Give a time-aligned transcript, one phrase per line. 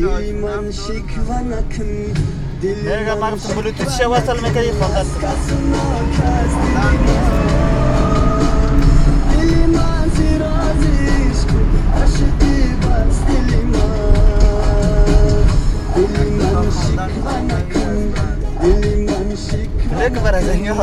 [0.00, 1.60] Diliman şikvana
[19.98, 20.74] Ne kadar azın ya?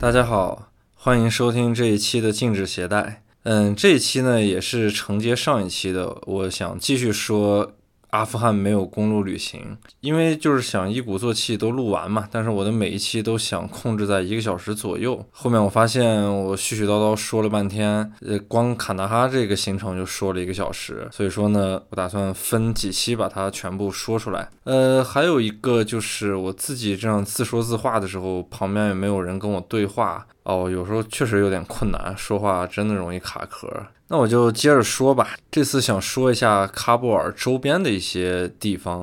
[0.00, 3.27] 大家好，欢迎收听这一期的静止携带。
[3.44, 7.72] 嗯，这一期呢也是承接上一期的，我想继续说
[8.10, 12.26] 阿富汗没有公路旅行，因为就是想一鼓作气都录完嘛。
[12.30, 15.24] 但是我的每一期都想控制在一个小时左右。
[15.30, 24.48] 后面我发现我絮絮叨叨说了半天，呃，光坎大哈这个行程就说了一个小时，所以说呢，我打算分几期把它全部说出来。
[24.64, 30.26] 呃，还有一个就是我自己这样自说自话的时候，旁边也没有人跟我对话。
[30.44, 33.68] 哦，有时候确实有点困难，说话真的容易卡壳。
[34.08, 35.36] 那我就接着说吧。
[35.50, 39.00] 这次想说一下喀布尔周边的一些地方，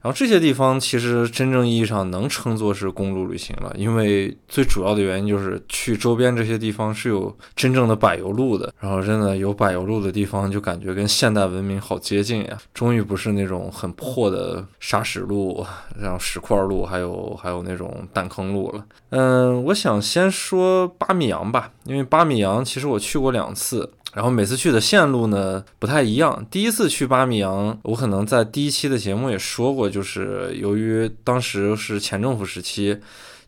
[0.00, 8.72] 然后这些地方其实真正意义上能称作是公路旅行了，因为最主要的原因就是去周边这些地方是有真正的柏油路的。
[8.80, 12.58] 然后真的有柏油路的地方，就感觉跟现代文明好接近呀。
[12.74, 15.64] 终于不是那种很破的沙石路，
[15.98, 18.84] 然后石块路，还有还有那种弹坑路了。
[19.10, 26.46] 嗯，我想先说巴米扬吧，因为巴米扬其实我去过两次，然后每次去的线路呢不太一样。
[26.50, 32.98] 第一次去巴米扬，我可能在第一期的节目也说过，就是由于当时是前政府时期，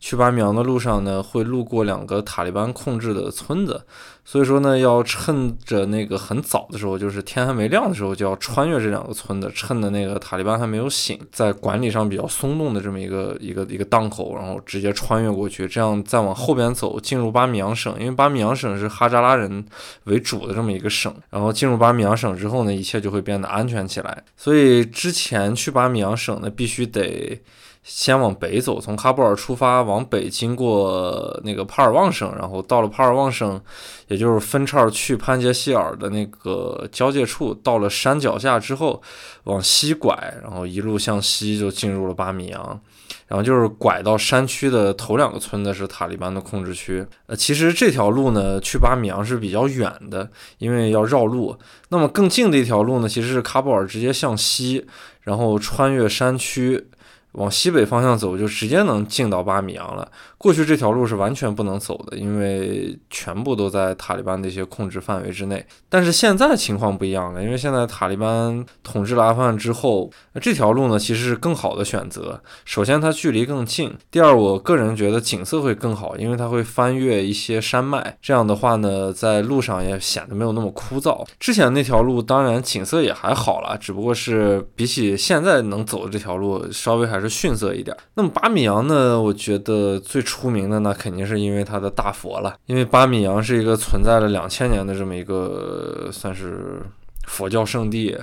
[0.04, 3.86] 去巴米扬的路上呢会路过两个塔利班控制的村子，
[4.22, 19.64] 所以说呢要趁着那个很早的时候，就是天还没亮的时候，就要穿越这两个村子，趁着那个塔利班还没有醒，在管理上比较松动的这么一个一个一个档口，然后直接穿越过去，这样再往后边走，进入巴米扬省，因为巴米扬省是哈扎拉人
[20.04, 24.22] 为主的这么一个省，然后进入巴米扬省之后呢，一切就会变得安全起来。
[24.36, 27.40] 所以之前去巴米扬省呢，必须得。
[27.84, 33.60] 先往北走，从喀布尔出发，往北经过那个帕尔旺省，然后到了帕尔旺省，
[34.08, 39.02] 也就是分叉去潘杰希尔的那个交界处，到了山脚下之后，
[39.44, 42.80] 往西拐，然后一路向西就进入了巴米扬，
[43.28, 47.06] 然后就是拐到山区的头两个村子是塔利班的控制区。
[47.26, 51.54] 呃，其实这条路呢去巴米扬是比较远的，因为要绕路。
[51.90, 54.86] 那么更近的一条路呢，其实是喀布尔直接向西，
[55.20, 56.88] 然后穿越山区。
[57.34, 60.10] 往西北方向走，就直接能进到巴米扬了。
[60.44, 65.64] 过去这条路是完全不能走的，因为全部都在塔利班的一些控制范围之内。
[65.88, 72.38] 但是现在情况不一样了，因为现在塔利班统治了阿富汗之后，那这条路呢其实是更好的选择。
[72.66, 81.26] 首先它距离更近，第二我个人觉得景色会更好，因为它会翻越一些山脉，这样的话呢，在路上也显得没有那么枯燥。
[81.40, 87.96] 之前那条路当然景色也还好了，只不过是比起现在能走的这条路，稍微还是逊色一点。
[88.12, 96.82] 那么巴米扬呢，我觉得最初出名的那肯定是因为它的大佛了，因为巴米扬是一个存在了两千年的这么一个算是
[97.28, 98.18] 佛教圣地，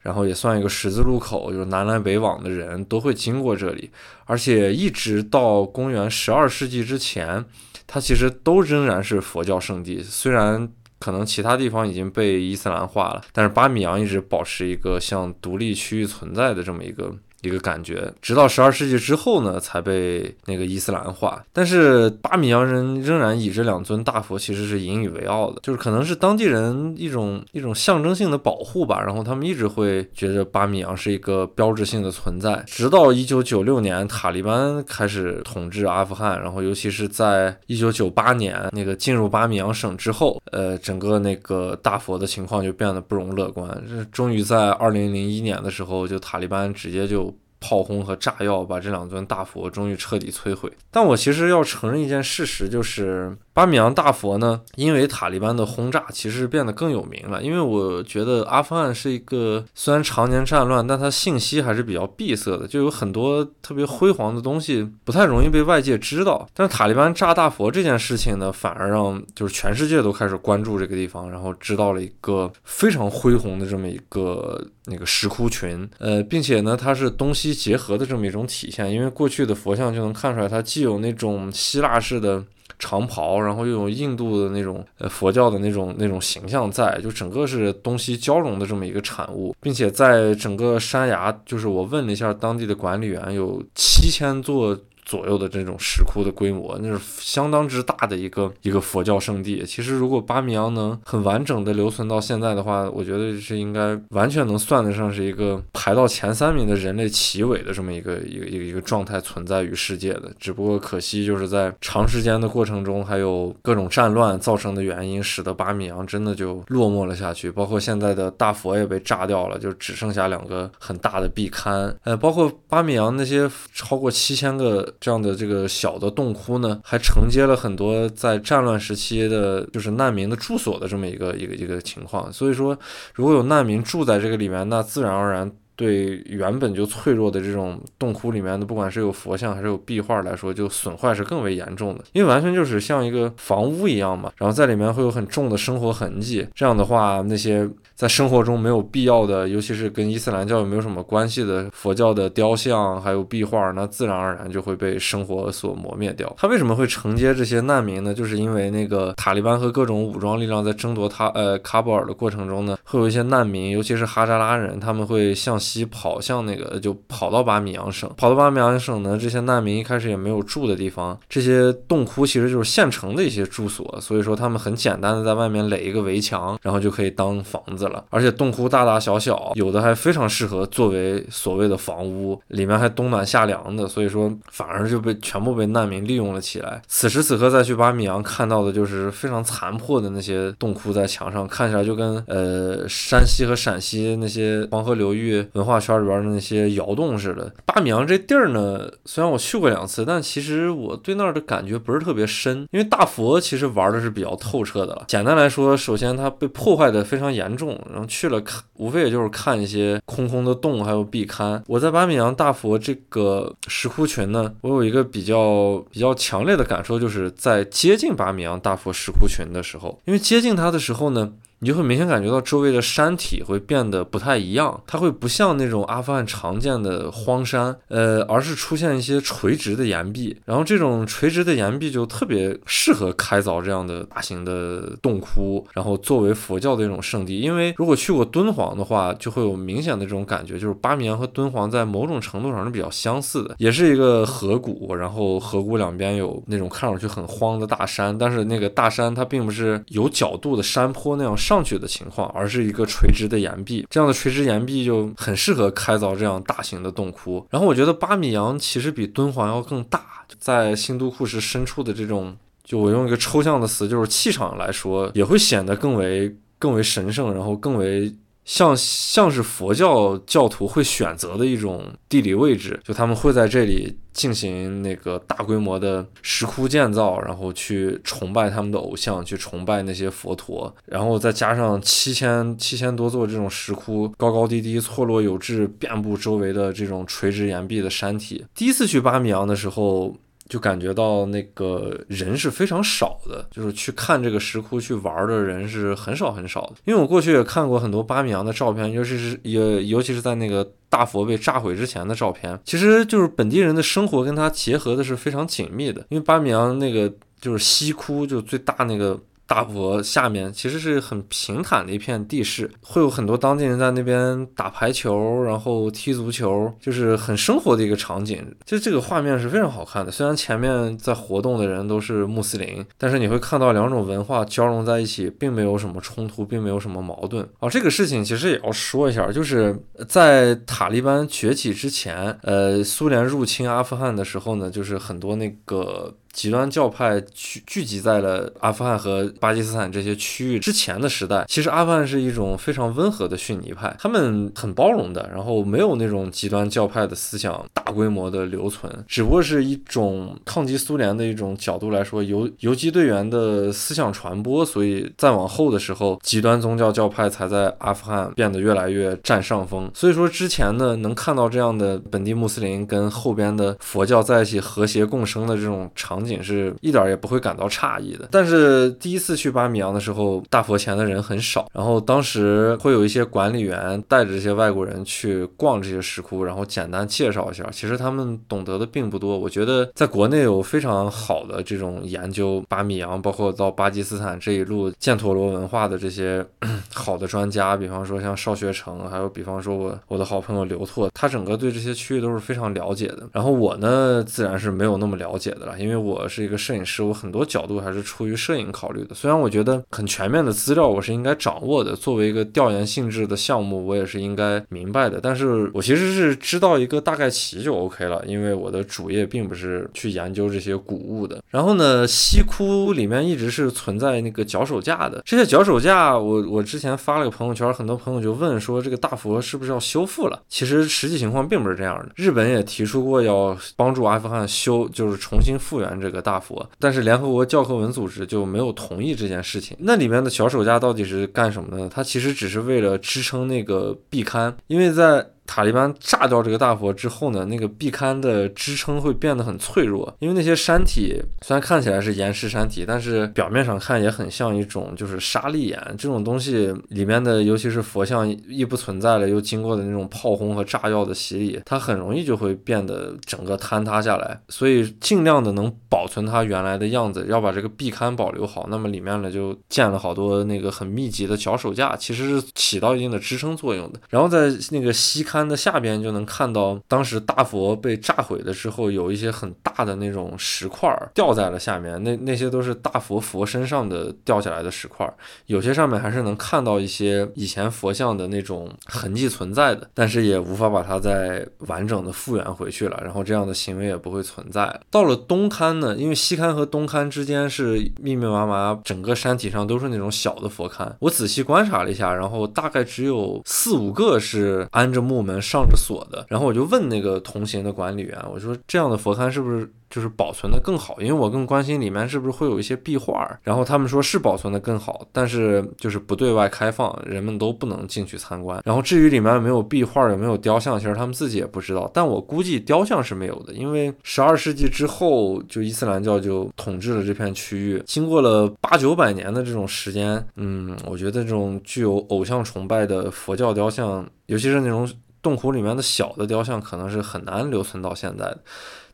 [0.00, 3.88] 然后也算一个十字路口，就是南来北往的人都会经过这里，
[4.24, 7.44] 而且一直到公元十二世纪之前，
[7.86, 10.68] 它其实都仍然是佛教圣地，虽然。
[10.98, 17.12] 可能其他地方已经被伊斯兰化了，但是巴米扬一直保持一个像独立区域存在的这么一个
[17.42, 21.44] 一个感觉，直到十二世纪之后呢，才被那个伊斯兰化。
[21.52, 29.02] 但是巴米扬人仍然以这两尊大佛其实是引以为傲的，就是可能是当地人一种一种象征性的保护吧。
[29.02, 43.68] 然后他们一直会觉得巴米扬是一个标志性的存在，直到一九九六年塔利班开始统治阿富汗，然后尤其是在一九九八年那个进入巴米扬省之后，呃，整个那个大佛的情况就变得不容乐观。
[43.88, 47.31] 这终于在二零零一年的时候，就塔利班直接就。
[47.62, 50.70] 炮轰和炸药把这两尊大佛终于彻底摧毁。
[50.90, 57.42] 但我其实要承认一件事实，就是巴米扬大佛呢，因为塔利班的轰炸，其实变得更有名了。
[57.42, 66.48] 因为我觉得阿富汗是一个虽然常年战乱，但它信息还是比较闭塞的，就有很多特别辉煌的东西不太容易被外界知道。
[66.52, 75.88] 但是塔利班炸大佛这件事情呢，反而让就是全世界都开始关注这个地方，然后知道了一个非常恢宏的这么一个那个石窟群。
[75.98, 77.52] 呃，并且呢，它是东西。
[77.62, 82.42] 结合的这么一种体现，因为过去的佛像就能看出来，它既有那种希腊式的
[82.78, 94.78] 长袍，然后又有印度的那种呃佛教的那种那种形象在，就整个是东西交融的这么一个产物，并且在整个山崖，就是我问了一下当地的管理员，有七千座。
[95.04, 99.64] 左右的这种石窟的规模，那是相当之大的一个一个佛教圣地。
[99.66, 110.30] 其实如果巴米扬能很完整的留存到现在的话，我觉得是应该完全能算得上是一个排到前三名的人类奇伟的这么一个一个一个一个状态存在于世界的。
[110.38, 117.50] 只不过可惜就是在长时间的过程中，还有各种战乱造成的原因，使得巴米扬真的就落寞了下去。
[117.50, 121.92] 包括现在的大佛也被炸掉了，就只剩下两个很大的壁龛。
[122.04, 132.32] 呃，包括巴米扬那些超过七千个这样的这个小的洞窟呢，还承接了很多在战乱时期的，就是难民的住所的这么一个一个一个情况。
[132.32, 132.78] 所以说，
[133.14, 135.50] 如果有难民住在这个里面，那自然而然。
[135.74, 146.46] 对原本就脆弱的这种洞窟里面的，不管是有佛像还是有壁画来说，就损坏是更为严重的，因为完全就是像一个房屋一样嘛，然后在里面会有很重的生活痕迹。
[146.54, 156.30] 这样的话，那些在生活中没有必要的，尤其是跟伊斯兰教有没有什么关系的佛教的雕像还有壁画，那自然而然就会被生活所磨灭掉。
[156.36, 158.12] 他为什么会承接这些难民呢？
[158.12, 165.58] 就是因为那个塔利班和各种武装力量在争夺他呃喀布尔的过程中呢，会有一些难民，尤其是哈扎拉人，他们会向。
[165.62, 168.10] 西跑向那个，就跑到巴米扬省。
[168.16, 178.04] 跑到巴米扬省呢，这些难民一开始也没有住的地方，这些洞窟其实就是现成的一些住所，所以说他们很简单的在外面垒一个围墙，然后就可以当房子了。
[178.10, 186.82] 而且洞窟大大小小，有的还非常适合作为所谓的房屋，里面还冬暖夏凉的，所以说反而就被全部被难民利用了起来。
[186.88, 195.46] 此时此刻再去巴米扬看到的就是非常残破的那些洞窟在墙上，看起来就跟呃山西和陕西那些黄河流域。
[195.52, 202.66] 文化圈里边的那些窑洞似的，巴米扬这地儿呢，虽然我去过两次，但其实我对那儿的感觉不是特别深。
[202.70, 205.04] 因为大佛其实玩的是比较透彻的了。
[205.08, 211.60] 简单来说，首先它被破坏的非常严重，然后去了看，无非也就是看一些空空的洞，还有壁龛。
[211.66, 221.32] 我在巴米扬大佛这个石窟群呢，我有一个比较比较强烈的感受，就是在接近巴米扬大佛石窟群的时候，因为接近它的时候呢。
[221.62, 230.36] 你就会明显感觉到周围的山体会变得不太一样，它会不像那种阿富汗常见的荒山，呃，而是出现一些垂直的岩壁。
[230.44, 237.38] 然后这种垂直的岩壁就特别适合开凿这样的大型的洞窟，然后作为佛教的一种圣地。
[237.38, 251.36] 因为如果去过敦煌的话，就会有明显的这种感觉，就是巴米扬和敦煌在某种程度上是比较相似的，也是一个河谷，然后河谷两边有那种看上去很荒的大山，但是那个大山它并不是有角度的山坡那样。
[251.52, 257.46] 上去的情况，而是一个垂直的岩壁，这样的垂直岩壁就很适合开凿这样大型的洞窟。
[257.50, 262.34] 然后我觉得巴米扬其实比敦煌要更大，在新都库什深处的这种，
[262.64, 268.12] 就我用一个抽象的词，就是气场来说，也会显得更为更为神圣，然后更为。
[268.44, 288.44] 像像是佛教教徒会选择的一种地理位置，就他们会在这里进行那个大规模的石窟建造，然后去崇拜他们的偶像，去崇拜那些佛陀，然后再加上七千七千多座这种石窟，高高低低、错落有致，遍布周围的这种垂直岩壁的山体。
[288.54, 290.16] 第一次去巴米扬的时候。
[290.52, 296.74] 就感觉到那个人是非常少的，就是去看这个石窟去玩的人是很少很少的。
[296.84, 306.04] 因为我过去也看过很多巴米扬的照片，尤其是也尤其是在那个大佛被炸毁之前的照片，其实就是本地人的生活跟它结合的是非常紧密的。
[306.10, 307.10] 因为巴米扬那个
[307.40, 309.18] 就是西窟，就最大那个。
[309.52, 318.42] 大佛下面其实是很平坦的一片地势，会有很多当地人在那边打排球，然后踢足球，就是很生活的一个场景。
[318.64, 320.10] 就这个画面是非常好看的。
[320.10, 327.46] 虽然前面在活动的人都是穆斯林，但是你会看到两种文化交融在一起，并没有什么冲突，并没有什么矛盾。
[327.58, 329.78] 哦，这个事情其实也要说一下，就是
[330.08, 336.14] 在塔利班崛起之前，呃，苏联入侵阿富汗的时候呢，就是很多那个。
[336.32, 359.90] 极端教派聚聚集在了阿富汗和巴基斯坦这些区域之前的时代，其实阿富汗是一种非常温和的逊尼派，他们很包容的，然后没有那种极端教派的思想大规模的留存，只不过是一种抗击苏联的一种角度来说，游游击队员的思想传播，所以再往后的时候，极端宗教教派才在阿富汗变得越来越占上风。
[359.92, 366.21] 所以说之前呢，能看到这样的本地穆斯林跟后边的佛教在一起和谐共生的这种场。
[366.22, 368.28] 场景是一点也不会感到诧异的。
[368.30, 377.68] 但是第一次去巴米扬的时候，大佛前的人很少，然后当时会有一些管理员带着这些外国人去逛这些石窟，然后简单介绍一下。
[377.72, 379.36] 其实他们懂得的并不多。
[379.36, 386.44] 我觉得在国内有非常好的这种研究巴米扬，包括到巴基斯坦这一路犍陀罗文化的这些
[386.94, 393.28] 好的专家，比方说像邵学成，还有比方说我我的好朋友刘拓，他整个对这些区域都是非常了解的。
[393.32, 399.14] 然后我呢，自然是没有那么了解的了，因为我我是一个摄影师，我很多角度还是出于摄影考虑的。
[399.14, 405.18] 虽然我觉得很全面的资料我是应该掌握的，作为一个调研性质的项目，我也是应该明白的。
[405.22, 411.42] 但是我其实是知道一个大概齐就 OK 了，因为我的主业并不是去研究这些古物的。
[411.48, 420.42] 然后呢，西窟里面一直是存在那个脚手架的，这些脚手架，我我之前发了个朋友圈，很多朋友就问说这个大佛是不是要修复了？
[420.48, 429.76] 其实实际情况并不是这样的，日本也提出过要帮助阿富汗修，就是重新复原这个大佛，但是联合国教科文组织就没有同意这件事情。
[429.80, 431.88] 那里面的小手架到底是干什么的？
[431.88, 454.40] 它其实只是为了支撑那个壁龛，因为在塔利班炸掉这个大佛之后呢，那个壁龛的支撑会变得很脆弱，因为那些山体虽然看起来是岩石山体，但是表面上看也很像一种就是砂砾岩这种东西里面的，尤其是佛像一不存在了，又经过的那种炮轰和炸药的洗礼，它很容易就会变得整个坍塌下来。
[454.48, 458.68] 所以尽量的能保存它原来的样子，要把这个壁龛保留好。
[458.70, 464.00] 那么里面呢就建了好多那个很密集的脚手架，其实是起到一定的支撑作用的。
[464.08, 475.10] 然后在那个西龛的下边就能看到，当时大佛被炸毁的时候，有一些很大的那种石块掉在了下面，那那些都是大佛佛身上的掉下来的石块，
[475.46, 484.80] 有些上面还是能看到一些以前佛像的那种痕迹存在的，但是也无法把它再完整的复原回去了，然后这样的行为也不会存在。
[484.90, 499.70] 到了东龛呢，因为西龛和东龛之间是密密麻麻，整个山体上都是那种小的佛龛，我仔细观察了一下，然后大概只有四五个是安着木门上着锁的，然后我就问那个同行的管理员，我说这样的佛龛是不是？
[499.92, 503.38] 就是保存的更好，因为我更关心里面是不是会有一些壁画。
[503.42, 508.58] 然后他们说是保存的更好，但是就是不对外开放，人们都不能进去参观。
[508.64, 511.90] 然后至于里面有没有壁画，有没有雕像，其实他们自己也不知道。
[511.92, 528.38] 但我估计雕像是没有的，因为十二世纪之后，就伊斯兰教就统治了这片区域，经过了八九百年的这种时间，嗯，我觉得这种具有偶像崇拜的佛教雕像，尤其是那种洞窟里面的小的雕像，可能是很难留存到现在的。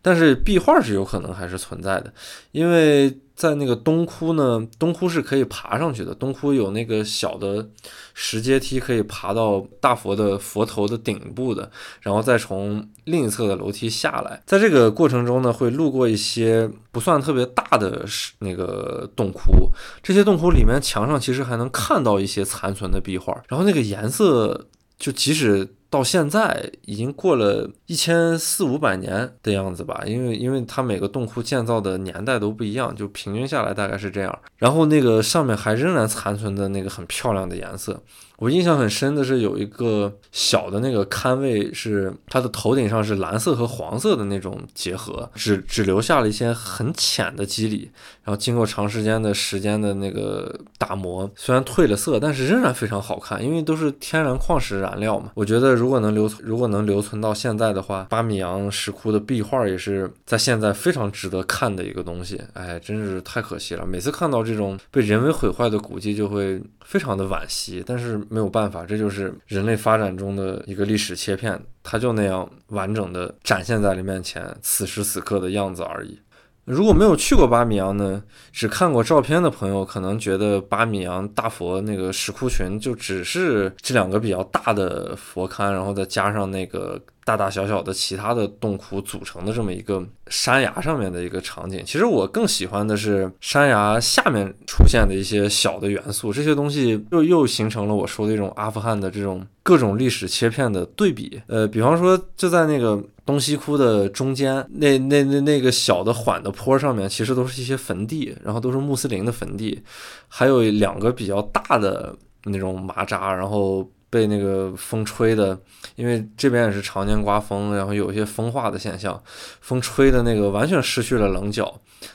[0.01, 2.13] 但是壁画是有可能还是存在的，
[2.53, 7.69] 因为在那个东窟呢，东窟是可以爬上去的，东窟有那个小的
[8.15, 14.43] 石阶梯可以爬到大佛的佛头的顶部的，然后再从另一侧的楼梯下来。
[14.47, 18.05] 在这个过程中呢，会路过一些不算特别大的
[18.39, 19.71] 那个洞窟，
[20.03, 24.67] 这些洞窟里面墙上其实还能看到一些残存的壁画，然后那个颜色
[24.99, 25.75] 就即使。
[25.91, 34.39] 到现在已经过了一千四五百年的样子吧，因为因为它每个洞窟建造的年代都不一样，就平均下来大概是这样。
[34.57, 38.03] 然后那个上面还仍然残存的那个很漂亮的颜色。
[38.39, 47.91] 我印象很深的是有一个小的那个龛位，是它的头顶上是蓝色和黄色的那种结合，只只留下了一些很浅的肌理。
[48.23, 55.33] 然后经过长时间的时间的那个打磨，虽然褪了色，但是仍然非常好看，因为都是天然矿石燃料嘛。
[55.35, 62.41] 我觉得如果能留如果能留存到现在的话，巴米扬石窟的壁画也是在现在非常值得看的一个东西。
[62.53, 63.85] 哎，真是太可惜了！
[63.85, 67.83] 每次看到这种被人为毁坏的古迹，就会非常的惋惜。
[67.85, 68.21] 但是。
[68.31, 76.19] 没有办法，这就是人类发展中的一个历史切片，它就那样完整的展现在了面前，此时此刻的样子而已。
[76.65, 87.01] 如果没有去过巴米扬呢，只看过照片的朋友，可能觉得巴米扬大佛那个石窟群就只是这两个比较大的佛龛，然后再加上那个。
[87.29, 101.39] 大大小小的其他的洞窟组成的这么一个山崖上面的一个场景，其实我更喜欢的是山崖下面出现的一些小的元素，这些东西又又形成了我说的一种阿富汗的这种各种历史切片的对比。
[101.49, 109.83] 呃，比方说就在那个东西窟的中间，那那那那个小的缓的坡上面，其实都是一些坟地，然后都是穆斯林的坟地，
[110.29, 113.87] 还有两个比较大的那种麻扎，然后。
[114.11, 115.59] 被那个风吹的，
[115.97, 119.21] 因为这边也是常年刮风，然后有一些风化的现象，
[119.61, 121.73] 风吹的那个完全失去了棱角，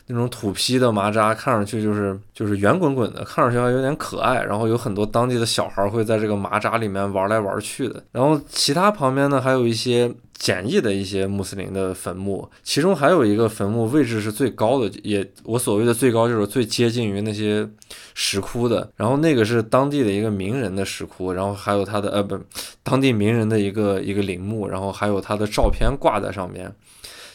[0.07, 4.43] 那种土坯的麻扎看上去就是就是圆滚滚的，看上去还有点可爱。
[4.43, 8.03] 然后有很多当地的小孩会在这个麻扎里面玩来玩去的。
[8.11, 17.67] 然后其他旁边呢还有一些简易的一些穆斯林的坟墓，其中还有一个坟墓位置是最高的，也我所谓的最高就是最接近于那些
[18.13, 18.91] 石窟的。
[18.95, 22.37] 然后那个是当地的一个名人的石窟，然后还有他的呃不，
[22.81, 26.73] 当地名人的一个一个陵墓，然后还有他的照片挂在上面。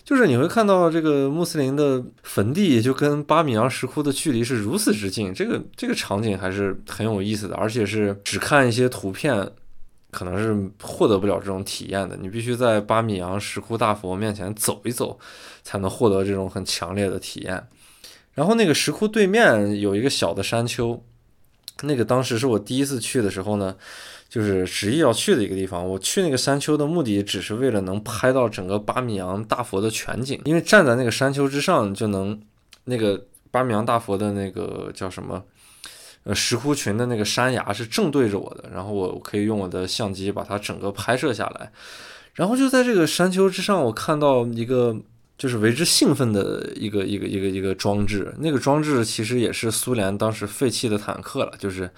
[0.04, 9.50] 就是你会看到这个穆斯林的坟地就跟巴米扬石窟的距离是如此之近，这个这个场景还是很有意思的，而且是只看一些图片。
[10.10, 15.18] 可能是获得不了这种体验的，你必须在巴米扬石窟大佛面前走一走，
[15.62, 17.68] 才能获得这种很强烈的体验。
[18.34, 21.02] 然后那个石窟对面有一个小的山丘，
[21.82, 23.76] 那个当时是我第一次去的时候呢，
[24.28, 25.86] 就是执意要去的一个地方。
[25.86, 32.40] 我去那个山丘的目的只是为了能拍到整个巴米扬大佛的全景，因为站在那个山丘之上就能
[32.84, 35.42] 那个巴米扬大佛的那个叫什么？
[36.28, 41.72] 呃，石窟群的那个山崖是正对着我的，然后我可以用我的相机把它整个拍摄下来。
[42.34, 44.94] 然后就在这个山丘之上，我看到一个
[45.38, 48.34] 就是为之兴奋的一个一个一个一个装置。
[48.40, 51.90] 那个装置其实也是苏联当时废弃的坦克了，就是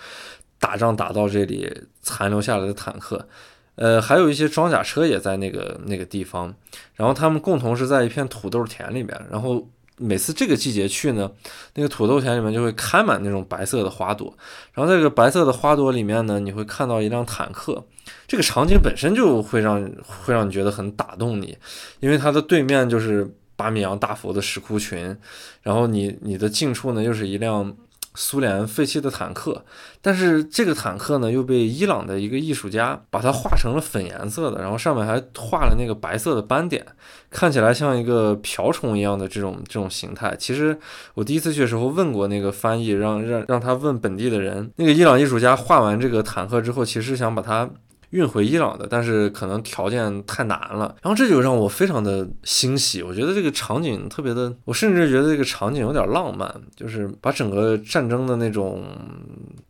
[0.61, 1.69] 打仗打到这里
[2.01, 3.27] 残留下来的坦克。
[3.75, 6.55] 呃，还有一些装甲车也在那个那个地方。
[6.95, 9.67] 然后他们共同是在一片土豆田里面，然后。
[10.01, 11.31] 每次这个季节去呢，
[11.75, 14.35] 那个土豆田里面就会开满那种白色的花朵，
[14.73, 17.85] 然后在这个白色的花朵里面呢，你会看到一辆坦克，
[18.27, 21.57] 这个场景本身就会让会让你觉得很打动你，
[22.01, 25.17] 因为它的对面就是巴米扬大佛的石窟群，
[25.63, 27.77] 然后你你的近处呢又是一辆。
[28.15, 29.65] 苏联废弃的坦克，
[30.03, 36.85] 但是这个坦克呢又被伊朗的一个艺术家把它画成了粉颜色的，然后上面还画了那个白色的斑点，
[37.31, 40.35] 看起来像一个瓢虫一样的这种这种形态。
[40.39, 40.77] 其实
[41.15, 47.71] 我第一次去的时候问过那个翻译，让让让他问本地的人，那个伊朗艺术家画完这个坦克之后，其实想把它。
[48.11, 53.05] 运回伊朗的，但是可能条件太难了，然后这就让我非常的欣喜。
[53.05, 58.83] 我觉得这个场景特别的，我甚至觉得这个场景有点浪漫，就是把整个战争的那种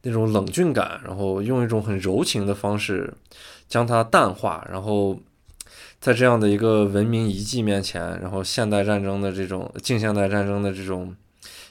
[0.02, 3.12] 那种冷峻感，然后用一种很柔情的方式
[3.68, 5.20] 将它淡化，然后
[6.00, 11.14] 在这样的一个文明遗迹面前，然后现代战争的这种近现代战争的这种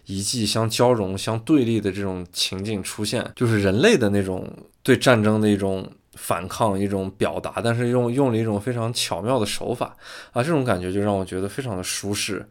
[0.05, 4.47] 遗迹相交融、相对立的这种情景出现，就是人类的那种
[4.83, 5.89] 对战争的一种。
[6.21, 9.95] 反抗一种表达，但是用用了一种非常巧妙的手法
[10.33, 12.45] 啊，这种感觉就让我觉得非常的舒适。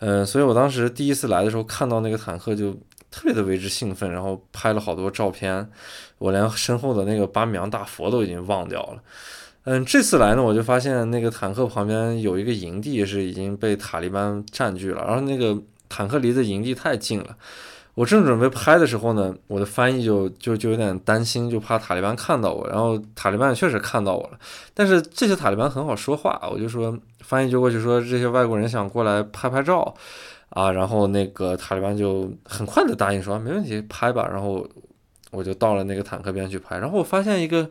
[0.00, 2.72] 嗯，所以我当时第一次来的时候看到那个坦克就
[3.10, 5.70] 特别的为之兴奋，然后拍了好多照片。
[6.18, 9.02] 我连身后的那个巴米扬大佛都已经忘掉了。
[9.64, 15.56] 嗯，这次来呢，我就发现那个坦克旁边有一个营地是已经被塔利班占据了，然后那个
[15.88, 17.36] 坦克离的营地太近了。
[17.94, 22.66] 我正准备拍的时候呢，我的翻译就就就有点担心，就怕塔利班看到我。
[22.68, 24.38] 然后塔利班确实看到我了，
[24.74, 29.94] 但是这些塔利班很好说话，我就说翻译就过去说这些外国人想过来拍拍照
[30.50, 34.28] 啊，然后那个塔利班就很快的答应说没问题，拍吧。
[34.28, 34.66] 然后
[35.30, 37.70] 我就到了那个坦克边去拍，然后我发现一个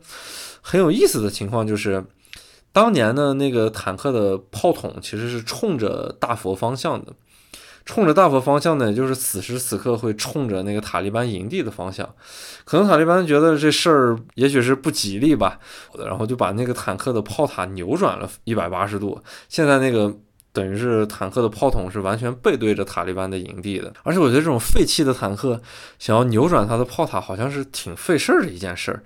[0.62, 2.02] 很有意思的情况，就是
[2.72, 7.12] 当年的那个坦克的炮筒其实是冲着大佛方向的。
[7.86, 12.08] 冲着大佛方向呢，就是此时此刻会冲着那个塔利班营地的方向。
[12.64, 15.60] 可能塔利班觉得这事儿也许是不吉利吧，
[15.98, 19.22] 然后就把那个坦克的炮塔扭转了一百八十度。
[19.50, 20.16] 现在那个
[20.54, 23.94] 等于是坦克的炮筒是完全背对着塔利班的营地的。
[24.04, 25.62] 而且我觉得这种废弃的坦克
[26.00, 29.04] 想要扭转它的炮塔，好像是挺费事儿的一件事儿。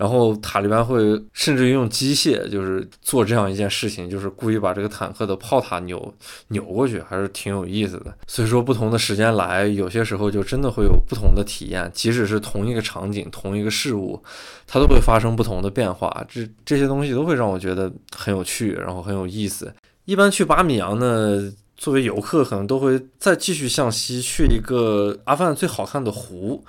[0.00, 0.98] 然后塔利班会
[1.34, 6.14] 甚至于用机械，就是做这样一件事情，就是故意把这个坦克的炮塔扭
[6.48, 8.06] 扭过去，还是挺有意思的。
[8.26, 11.90] 所以说，不同的时间来，有些时候就真的会有不同的体验。
[11.92, 14.18] 即使是同一个场景、同一个事物，
[14.66, 16.24] 它都会发生不同的变化。
[16.26, 19.70] 这这些东西都会让我觉得很有趣，然后很有意思。
[20.06, 26.64] 一般去巴米扬呢，作为游客，可能都会再继续向西去一个阿富汗最好看的湖。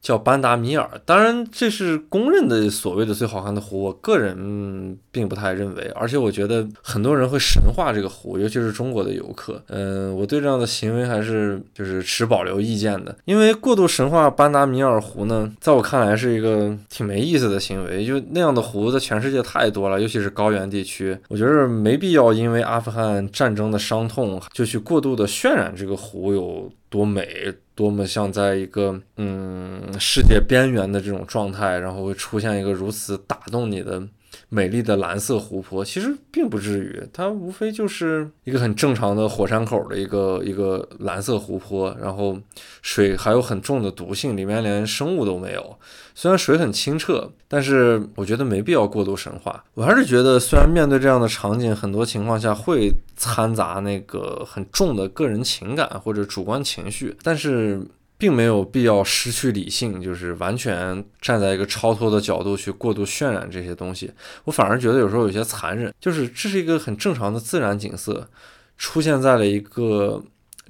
[0.00, 9.62] 叫班达米尔，当然这是公认的所谓的最好看的湖，我个人并不太认为，而且我觉得很多人会神化这个湖，尤其是中国的游客。
[9.68, 18.06] 嗯，我对这样的行为还是就是持保留意见的，因为过度神化班达米尔湖呢，在我看来是一个挺没意思的行为。
[18.06, 27.52] 就那样的湖在全世界太多了，尤其是高原地区，我觉得没必要因为阿富汗战争的伤痛就去过度的渲染这个湖有多美。
[27.78, 34.02] 多么像在一个嗯世界边缘的这种状态，然后会出现一个如此打动你的
[34.50, 42.38] 美丽的蓝色湖泊，其实并不至于，它无非就是一个很正常的火山口的一个一个蓝色湖泊，然后
[42.80, 45.78] 水还有很重的毒性，里面连生物都没有。
[46.14, 49.62] 虽然水很清澈，但是我觉得没必要过度神话。
[49.74, 57.80] 我还是觉得，虽然面对这样的场景，很多情况下会掺杂那个很重的个人情感或者主观情绪，但是。
[58.18, 64.12] 并没有必要失去理性，就是完全站在一个超脱的角度去过度渲染这些东西。
[64.44, 68.28] 我反而觉得有时候有些残忍，就是这是一个很正常的自然景色，
[68.76, 70.22] 出现在了一个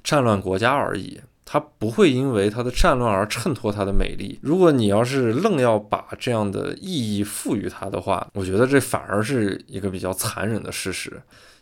[0.03, 1.19] 战乱国家而已。
[1.51, 4.37] 它不会因为它的战乱而衬托它的美丽。
[4.43, 11.19] 如果你要是愣要把这样的意义赋予它的话，我觉得这反而是一个比较残忍的事实。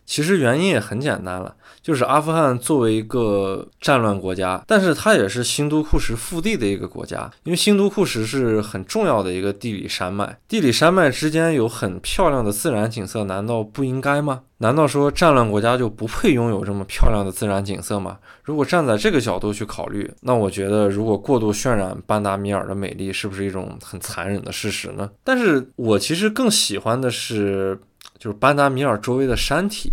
[0.07, 14.43] 其实原因也很简单了，就是阿富汗作为一个战乱国家，但是它也是新都库什腹地的一个国家，因为新都库什是很重要的一个地理山脉，地理山脉之间有很漂亮的自然景色，难道不应该吗？
[14.59, 18.17] 难道说战乱国家就不配拥有这么漂亮的自然景色吗？
[18.43, 25.09] 如果站在这个角度去考虑，那我觉得如果过度渲染班达米尔的美丽，是不是一种很残忍的事实呢？
[25.23, 27.77] 但是我其实更喜欢的是。
[28.19, 29.91] 就是班达米尔周围的山体，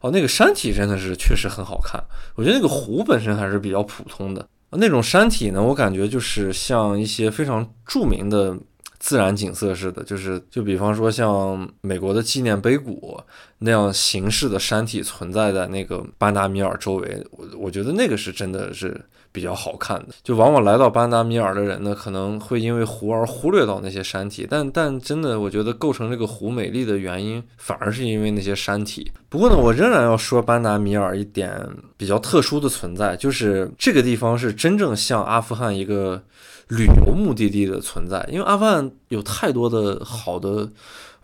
[0.00, 2.02] 哦，那个山体真的是确实很好看。
[2.34, 8.56] 我觉得那个湖本身还是比较普通的，那种山体呢，我感觉就是像一些非常著名的
[8.98, 13.20] 自然景色似的，就是就比方说像美国的纪念碑谷
[13.58, 19.00] 那样形式的山体存在在那个班达米尔周围，我我觉得那个是真的是。
[19.36, 29.12] 比较好看的，就往往来到班达米尔的人呢，可能会因为湖而忽略到那些山体，但但真的，我觉得构成这个湖美丽的原因，反而是因为那些山体。
[29.28, 31.54] 不过呢，我仍然要说班达米尔一点
[31.98, 36.22] 比较特殊的存在，就是这个地方是真正像阿富汗一个
[36.68, 40.66] 旅游目的地的存在，因为阿富汗有太多的好的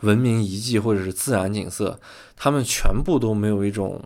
[0.01, 1.99] 文明遗迹或者是自然景色，
[2.37, 3.99] 他们全部都没有一种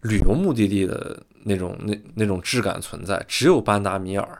[0.00, 1.22] 旅游目的地的。
[1.48, 4.38] 那种那那种质感存在，只有班达米尔，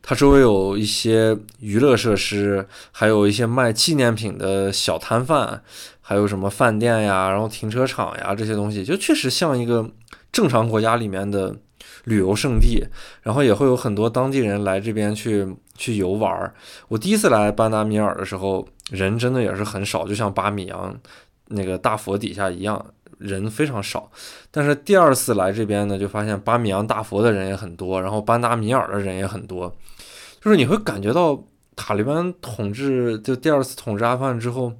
[0.00, 5.62] 它周围有一些娱乐设施，还有一些卖纪念品的小摊贩，
[6.00, 9.90] 还有什么饭店呀，然后停车场呀这些东西，就确实像一个
[10.30, 11.56] 正常国家里面的
[12.04, 12.84] 旅游胜地。
[13.22, 16.52] 然后也会有很多当地人来这边去去游玩。
[16.88, 20.94] 我第一次来班达米尔的时候，人真的也是很少，就像巴米扬
[21.48, 22.84] 那个大佛底下一样。
[23.22, 24.10] 人非常少，
[24.50, 29.74] 但是第二次来这边呢，就发现巴米扬大佛的人也很多，然后班达米尔的人也很多，
[30.40, 31.42] 就是你会感觉到
[31.76, 34.72] 塔利班统治就第二次统治阿富汗之后，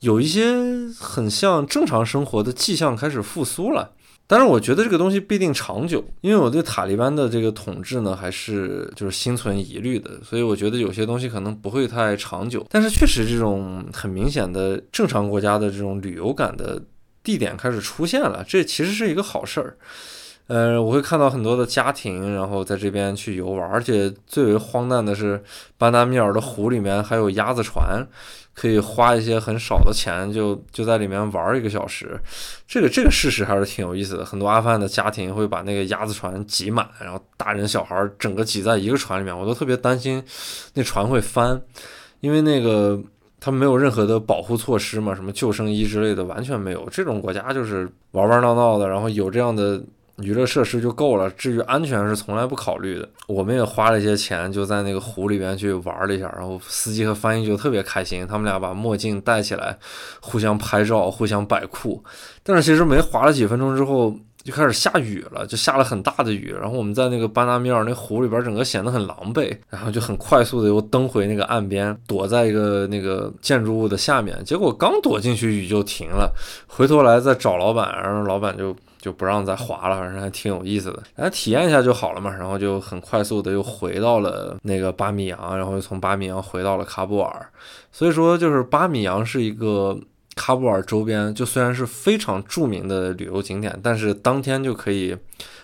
[0.00, 0.54] 有一些
[0.98, 3.92] 很像正常生活的迹象开始复苏了。
[4.30, 12.66] 但是我觉得这个东西必定长久，因为我对塔利班的这个统治呢，还是就是心存疑虑的，所以我觉得有些东西可能不会太长久。
[12.68, 16.82] 但是确实，这种很明显的正常国家的这种旅游感的。
[17.28, 19.76] 地点开始出现了，这其实是一个好事儿。
[20.46, 25.44] 呃，我会看到很多的家庭，然后在这边去游玩，而且最为荒诞的是，
[25.76, 28.02] 班达米尔的湖里面还有鸭子船，
[28.54, 32.18] 可以花一些很少的钱，就就在里面玩一个小时。
[32.66, 34.24] 这个这个事实还是挺有意思的。
[34.24, 40.24] 很多阿富汗的家庭会把那个鸭子船挤满，然后大人小孩整个挤在一个船里面，我都特别担心
[40.72, 41.60] 那船会翻，
[42.20, 42.98] 因为那个。
[43.40, 46.88] 他们没有任何的保护措施嘛，什么救生衣之类的完全没有。
[46.90, 49.80] 这种国家就是玩玩闹闹的，然后有这样的
[50.16, 51.30] 娱乐设施就够了。
[51.30, 53.08] 至于安全是从来不考虑的。
[53.26, 59.78] 我们也花了一些钱，就在那个湖里边去玩了一下，然后司机和翻译就特别开心，他们俩把墨镜戴起来，
[60.20, 62.02] 互相拍照，互相摆酷。
[62.42, 64.14] 但是其实没划了几分钟之后。
[64.48, 74.42] 就开始下雨了，就下了很大的雨，然后我们在那个巴拿米尔那湖里边，整个显得很狼狈，然后就很快速的又蹬回那个岸边，躲在一个那个建筑物的下面。
[74.46, 76.32] 结果刚躲进去，雨就停了，
[76.66, 82.34] 回头来再找老板，然后老板就就不让再滑了，反正还挺有意思的，来体验一下就好了嘛。
[82.34, 87.46] 然后就很快速的又回到了那个巴米扬，然后又从巴米扬回到了喀布尔。
[87.92, 89.98] 所以说，就是巴米扬是一个。
[90.38, 95.16] 喀布尔周边就虽然是非常著名的旅游景点，但是当天就可以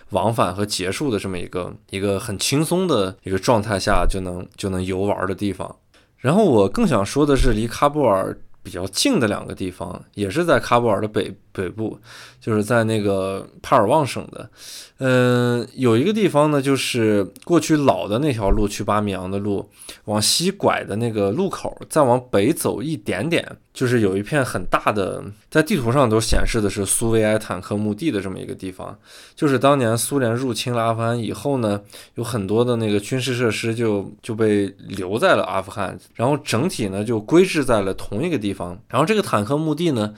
[0.09, 5.73] 往返和结束的这么一个一个很轻松的一个状态下就能就能游玩的地方。
[6.17, 11.97] 然后我更想说的是，离喀布尔比较近的两个地方，也是在喀布尔的北北部，
[12.41, 14.49] 就是在那个帕尔旺省的。
[14.97, 19.69] 嗯，有一个地方呢，就是过去老的那条路去巴米扬的路，
[20.05, 28.97] 往西拐的那个路口，再往北走一点点，就是有一片很大的，在地图上都显示的是苏维埃坦克墓地的这么一个地方。
[29.35, 31.81] 就是当年苏联入侵了阿富汗以后呢，
[32.13, 38.79] 有很多的那个军事设施就就被留在了阿富汗，然后整体呢就归置在了同一个地方。
[38.87, 40.13] 然后这个坦克墓地呢。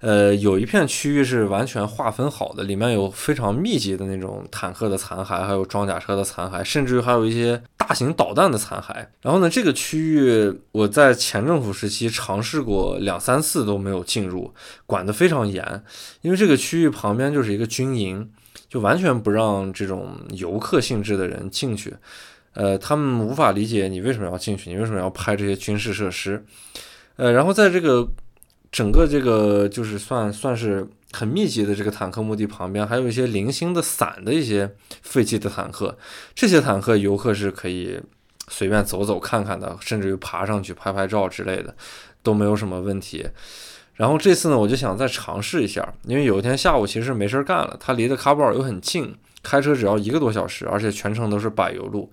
[0.00, 8.94] 呃，有一片区域是完全划分好的，里面有非常密集的那种坦克的残骸，还有装甲车的残骸，甚至于还有一些大型导弹的残骸。
[9.22, 14.54] 然后呢，这个区域我在前政府时期尝试过两三次都没有进入，
[14.86, 15.82] 管得非常严，
[16.20, 18.30] 因为这个区域旁边就是一个军营，
[18.68, 21.92] 就完全不让这种游客性质的人进去。
[22.54, 26.44] 呃，他们无法理解你为什么要进去，你为什么要拍这些军事设施。
[27.16, 28.08] 呃，然后在这个。
[28.70, 34.70] 整个这个就是算算是很密集的这个坦克墓地旁边，还有一些零星的散的一些
[35.02, 35.96] 废弃的坦克。
[36.34, 37.98] 这些坦克游客是可以
[38.48, 41.74] 随便走走看看的，甚至于爬上去拍拍照之类的
[42.22, 43.26] 都没有什么问题。
[43.94, 52.12] 然后这次呢，我就想再尝试一下，因为有一天下午其实没事干了，它离的喀布尔又很近，开车只要一个多小时，而且全程都是柏油路。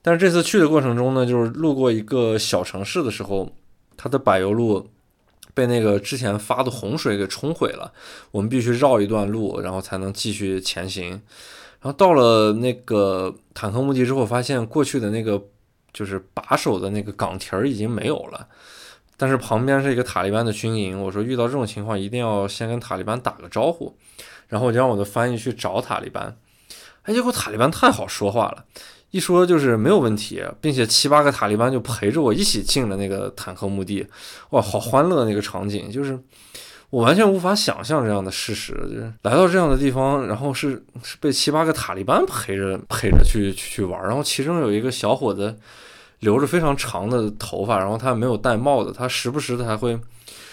[0.00, 3.54] 但是这次去的过程中呢，就是路过一个小城市的时候，
[3.98, 4.88] 它的柏油路。
[5.54, 7.92] 被那个之前发的洪水给冲毁了，
[8.30, 11.10] 我们必须绕一段路，然后才能继续前行。
[11.82, 15.42] 然后到了那个坦克墓地之后，发现过去的那个
[15.92, 18.46] 就是把守的那个岗亭儿已经没有了，
[19.16, 21.02] 但是旁边是一个塔利班的军营。
[21.02, 23.96] 我说遇到这种情况一定要先跟塔利班打个招呼，
[24.48, 26.36] 然后我就让我的翻译去找塔利班。
[27.04, 28.64] 哎，结果塔利班太好说话了。
[29.10, 34.06] 一说就是没有问题，并且七八个塔利班就陪着我一起进了那个坦克墓地，
[34.50, 36.18] 哇，好欢乐那个场景，就是
[36.90, 45.56] 我完全无法想象这样的事实，就是来到这样的地方，然后是是被七八个塔利班陪着陪着去去去玩，然后其中有一个小伙子
[46.20, 49.98] 留着非常长的头发，然后他没有戴帽子，他时不时的还会。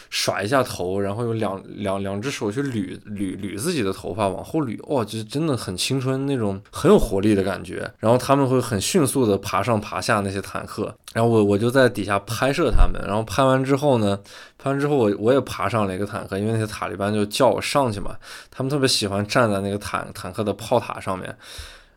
[0.09, 7.91] 甩一下头，然后用两两两只手去捋捋捋自己的头发，往后捋，哇，就真的很青春那种很有活力的感觉。
[7.99, 13.01] 然后他们会很迅速的爬上爬下那些坦克，然后我我就在底下拍摄他们。
[13.05, 14.19] 然后拍完之后呢，
[14.57, 18.15] 拍完之后我我也爬上了一个坦克，因为那些塔利班就叫我上去嘛，
[18.49, 21.35] 他们特别喜欢站在那个坦坦克的炮塔上面。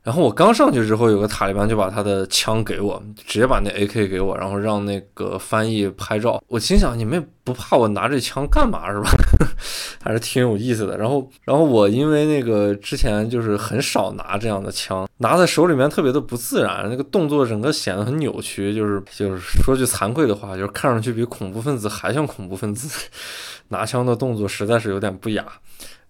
[0.03, 6.43] 然后我刚上去之后，有个塔利班就把他的枪给我，直接把那 AK 给我，然后让那个翻译拍照。
[6.49, 9.11] 我心想，你们不怕我拿这枪干嘛是吧？
[10.03, 10.97] 还是挺有意思的。
[10.97, 18.75] 然后，然后我因为那个之前就是很少拿这样的枪，拿在手里面特别的不自然，那个动作整个显得很扭曲。
[18.75, 22.89] 就是就是说句惭愧的话，就是看上去比恐怖分子还像恐怖分子，
[23.69, 25.45] 拿枪的动作实在是有点不雅。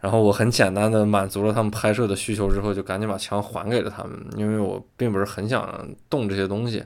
[0.00, 6.82] 然后我很简单的满足了他们拍摄的需求之后，就赶紧把枪还给了他们，因为我并不是很想动这些东西。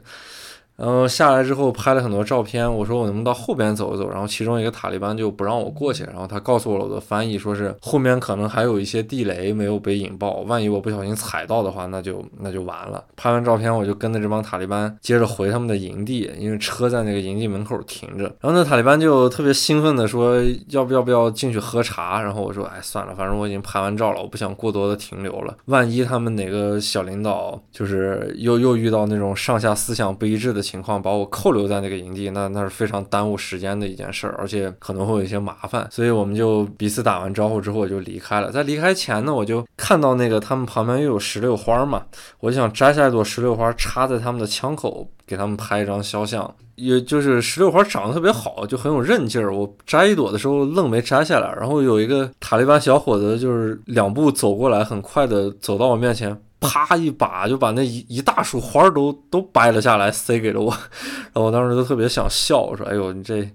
[0.77, 4.11] 然后下来之后拍了很多照片，我说我能不能到后边走一走？
[4.11, 13.05] 然后其中一个塔利班就不让我过去，然后他告诉我了我的翻译，说是后面可能还有一些地雷没有被引爆，万一我不小心踩到的话，那就那就完了。
[13.15, 18.25] 拍完照片我就跟着这帮塔利班接着回他们的营地，因为车在那个营地门口停着。
[18.41, 22.21] 然后那塔利班就特别兴奋的说要不要不要进去喝茶？
[22.21, 25.57] 然后我说哎算了，反正我已经拍完照了，我不想过多的停留了。
[25.67, 30.63] 万一他们哪个小领导就是又又遇到那种上下思想不一致的。
[30.64, 38.50] 情况把我扣留在那个营地，那那是非常耽误时间的一件事儿，而且可能会有一些麻烦，所以我们就彼此打完招呼之后我就离开了。
[38.50, 42.03] 在离开前呢，我就看到那个他们旁边又有石榴花嘛，
[42.40, 46.55] 我就想摘下一朵石榴花插在他们的枪口，给他们拍一张肖像。
[46.77, 49.55] 也就是石榴花长得特别好，就很有韧劲儿。
[49.55, 56.37] 我摘一朵的时候愣没摘下来，然后有一个塔利班小伙子就是两步走过来，很快的走到我面前。
[56.64, 63.48] 啪一把就把那一一大束花都都掰了下来，塞给了我，然后我当时就特别想笑，我说：“哎呦，你这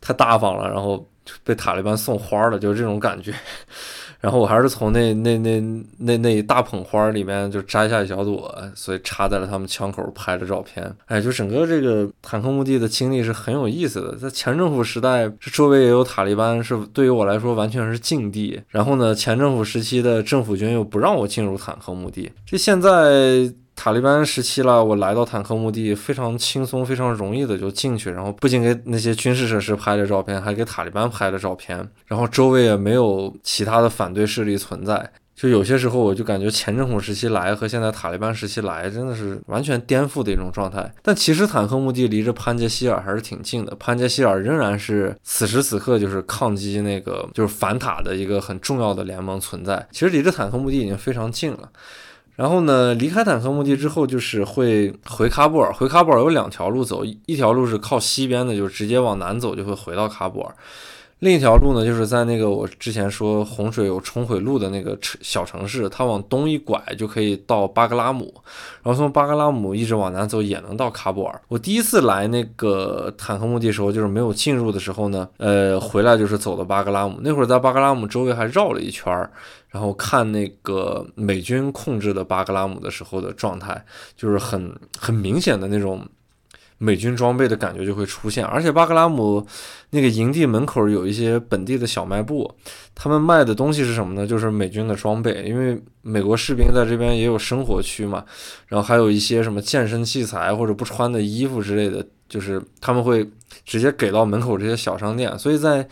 [0.00, 1.06] 太大方了。”然后
[1.44, 3.32] 被塔利班送花了，就是这种感觉。
[4.20, 5.60] 然后我还是从那那那
[5.98, 10.92] 那那一大捧花里面就摘下一小朵，所以插在了他们枪口拍的照片。
[11.06, 14.16] 哎，就整个这个坦克墓地的经历是很有意思的。
[14.16, 18.60] 在前政府时代，这周围也有塔利班，是对于我来说完全是禁地。
[18.68, 22.32] 然后呢，前政府时期的政府军又不让我进入坦克墓地。
[22.44, 23.52] 这现在。
[23.78, 35.08] 塔利班时期了，我来到坦克墓地，非常轻松、非常容易的就进去，然后不仅给那些军事设施拍了照片，还给塔利班拍了照片，然后周围也没有其他的反对势力存在。
[35.36, 40.92] 就有些时候我就感觉前政府时期来和现在塔利班时期来真的是完全颠覆的一种状态。
[41.00, 49.86] 但其实坦克墓地离着潘杰希尔还是挺近的，潘杰希尔仍然是此时此刻就是抗击那个就是反塔的一个很重要的联盟存在。
[49.92, 51.70] 其实离着坦克墓地已经非常近了。
[52.38, 55.72] 然后呢，离开坦克墓地之后，就是会回喀布尔。
[55.72, 60.54] 回喀布尔有两条路走，一条路是靠西边的，就是直接往南走，就会回到喀布尔。
[61.20, 68.32] 另一条路呢，就是在那个我之前说洪水有冲毁路的那个城小城市，它往东一拐就可以到巴格拉姆，
[68.82, 71.40] 然后从巴格拉姆一直往南走也能到喀布尔。
[71.48, 77.18] 我第一次来那个坦克墓地的时候，就是没有进入的时候呢，呃，回来就是走的巴格拉姆。
[77.22, 79.28] 那会儿在巴格拉姆周围还绕了一圈儿，
[79.70, 83.84] 然后看那个美军控制的巴格拉姆的时候的状态，
[84.16, 86.06] 就是很很明显的那种。
[86.78, 89.44] 美军装备的感觉就会出现，而且巴格拉姆
[89.90, 92.50] 那个营地门口有一些本地的小卖部，
[92.94, 94.26] 他们卖的东西是什么呢？
[94.26, 98.24] 就是美军的装备，因为美国士兵在这边也有生活区嘛，
[98.68, 103.28] 然后还有一些什么健身器材或者不穿的衣服之类的，就是他们会
[103.64, 105.86] 直接给到门口这些小商店，所以在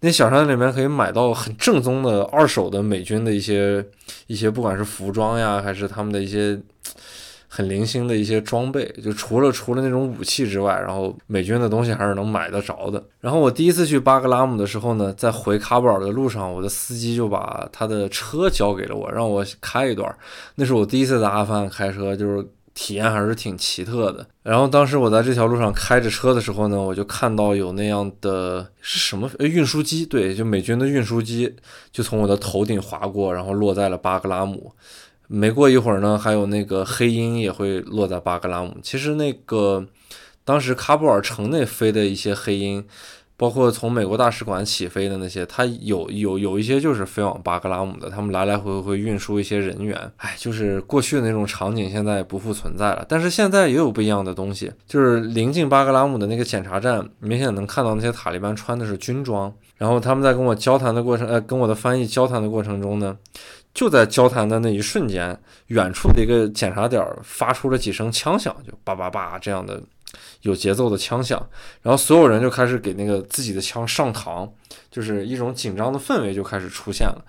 [0.00, 3.84] 那小商店里面可以买到很正宗的二手的美军的一些
[4.28, 6.60] 一些，不管是服装呀，还是他们的一些。
[7.48, 13.02] 很零星的一些装备，就除了除了那种武器之外，然后美军的东西还是能买得着的。
[13.20, 20.14] 然后我第一次去巴格拉姆的时候呢，在回喀布尔的路上，我的司机就把他的车交给了我，让我开一段。
[20.56, 24.26] 那是我第一次在阿富汗开车，就是体验还是挺奇特的。
[24.42, 30.04] 然后当时我在这条路上开着车的时候呢，我就看到有那样的是什么运输机？
[30.04, 31.56] 对，就美军的运输机
[31.90, 34.72] 就从我的头顶划过，然后落在了巴格拉姆。
[35.28, 38.74] 没过一会儿呢，还有那个黑鹰也会落在巴格拉姆。
[38.82, 39.86] 其实那个
[40.44, 42.82] 当时喀布尔城内飞的一些黑鹰，
[43.36, 48.08] 包括从美国大使馆起飞的那些，它有有有一些就是飞往巴格拉姆的。
[48.08, 50.10] 他们来来回回运输一些人员。
[50.16, 53.04] 哎，就是过去的那种场景现在不复存在了。
[53.06, 59.52] 但是现在也有不一样的东西，就是临近巴格拉姆的那个检查站，明显能看到那些塔利班穿的是军装。
[59.76, 63.16] 然后他们在跟我交谈的过程，呃，跟我的翻译交谈的过程中呢。
[63.78, 65.38] 就在交谈的那一瞬间，
[65.68, 69.80] 远处的一个检查点发出了几声枪响，就叭叭叭这样的
[70.40, 71.40] 有节奏的枪响，
[71.82, 74.50] 然后所有人就开始给那个自己的枪上膛，
[74.90, 77.24] 就是一种紧张的氛围就开始出现了。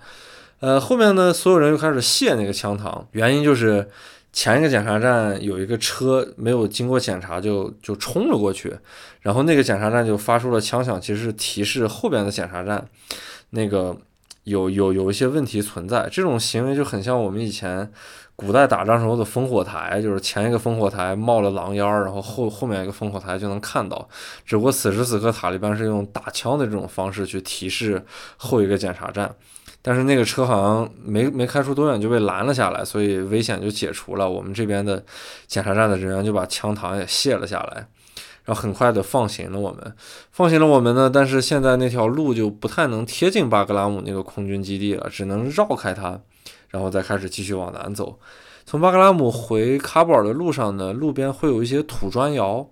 [0.58, 3.88] 呃，后面呢，所有人又开始卸那个枪膛，原因就是
[4.32, 8.76] 前一个检查站有一个车没有经过检查就就冲了过去，
[9.20, 12.84] 然后那个检查站就发出了枪响，其实是提示后边的检查站
[13.50, 13.96] 那个。
[14.50, 17.90] 有有有一些问题存在，这种行为就很像我们以前
[18.36, 24.08] 古代打仗时候的烽火台，就是前一个烽火台冒了狼烟，然后后后面一个烽火台就能看到。
[24.44, 28.04] 只不过此时此刻塔利班是用打枪的这种方式去提示
[28.36, 29.34] 后一个检查站，
[29.82, 34.28] 但是那个车好像没没开出多远就被拦了下来，所以危险就解除了。
[34.28, 35.02] 我们这边的
[35.46, 37.86] 检查站的人员就把枪膛也卸了下来。
[38.50, 39.94] 然后很快的放行了我们，
[40.32, 41.08] 放行了我们呢。
[41.08, 46.20] 但是现在那条路就不太能贴近巴格拉姆那个空军基地了，只能绕开它，
[46.68, 48.18] 然后再开始继续往南走。
[48.66, 52.68] 从巴格拉姆回喀布尔的路上呢，路边会有一些土砖窑。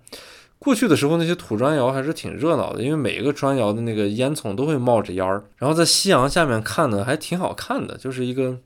[0.57, 8.57] 过去的时候，那些土砖窑还是挺热闹的，因为每一个砖窑的那个烟囱都会冒着烟儿，然后在夕阳下面看呢，还挺好看的，就是一个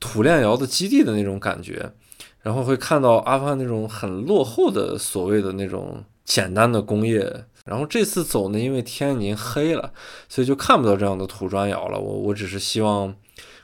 [0.00, 1.92] 土炼窑的基地的那种感觉。
[2.40, 6.02] 然后会看到阿富汗那种很落后的所谓的那种。
[6.26, 9.90] 简单的工业，然后这次走呢，因为天已经黑了，
[10.28, 11.98] 所以就看不到这样的土砖窑了。
[11.98, 13.14] 我我只是希望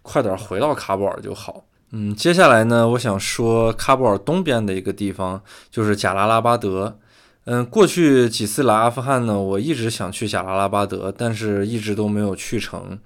[0.00, 1.64] 快点回到喀布尔就好。
[1.90, 6.98] 嗯，接下来呢，我想说喀布尔东边的一个地方就是贾拉拉巴德。
[7.44, 12.98] 嗯，过去几次来阿富汗呢，我一直想去贾拉拉巴德，但是一直都没有去成。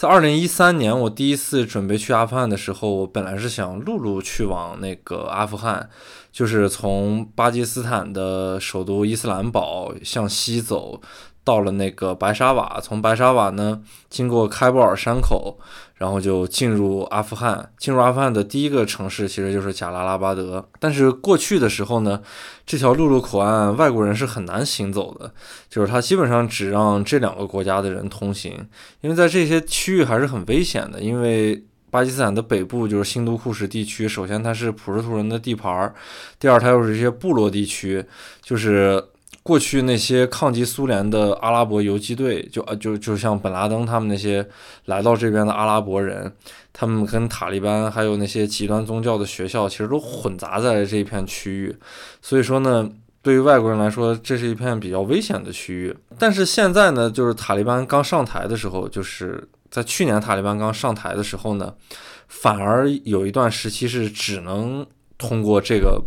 [0.00, 5.90] 在二零一三年，我第一次准备去阿富汗的时候，我本来是想陆路去往那个阿富汗，
[6.32, 11.02] 就是从巴基斯坦的首都伊斯兰堡向西走。
[11.50, 15.58] 到了那个白沙瓦，从白沙瓦呢，经过开伯尔山口，
[15.96, 17.72] 然后就进入阿富汗。
[17.76, 20.64] 进入阿富汗的第一个城市其实就是贾拉拉巴德。
[20.78, 22.22] 但是过去的时候呢，
[22.64, 25.32] 这条陆路口岸外国人是很难行走的，
[25.68, 28.52] 就是它基本上只让这两个国家的人通行，
[29.00, 31.00] 因为在这些区域还是很危险的。
[31.00, 31.60] 因为
[31.90, 35.92] 巴基斯坦的北部就是新都库什地区，首先它是普什图人的地盘儿，
[36.38, 38.04] 第二它又是一些部落地区，
[38.40, 39.04] 就是。
[39.42, 44.46] 过去那些抗击苏联的阿拉伯游击队，就呃就就像本拉登他们那些
[44.84, 46.30] 来到这边的阿拉伯人，
[46.72, 51.74] 他们跟塔利班还有那些极端宗教的学校，其实都混杂在这一片区域。
[52.20, 52.88] 所以说呢，
[53.22, 55.96] 对于外国人来说，这是一片比较危险的区域。
[56.18, 61.74] 但是现在呢，就是塔利班刚上台的时候，就是在去年塔利班刚上台的时候呢。
[62.28, 64.86] 反而有一段时期是只能
[65.18, 66.00] 通过这个。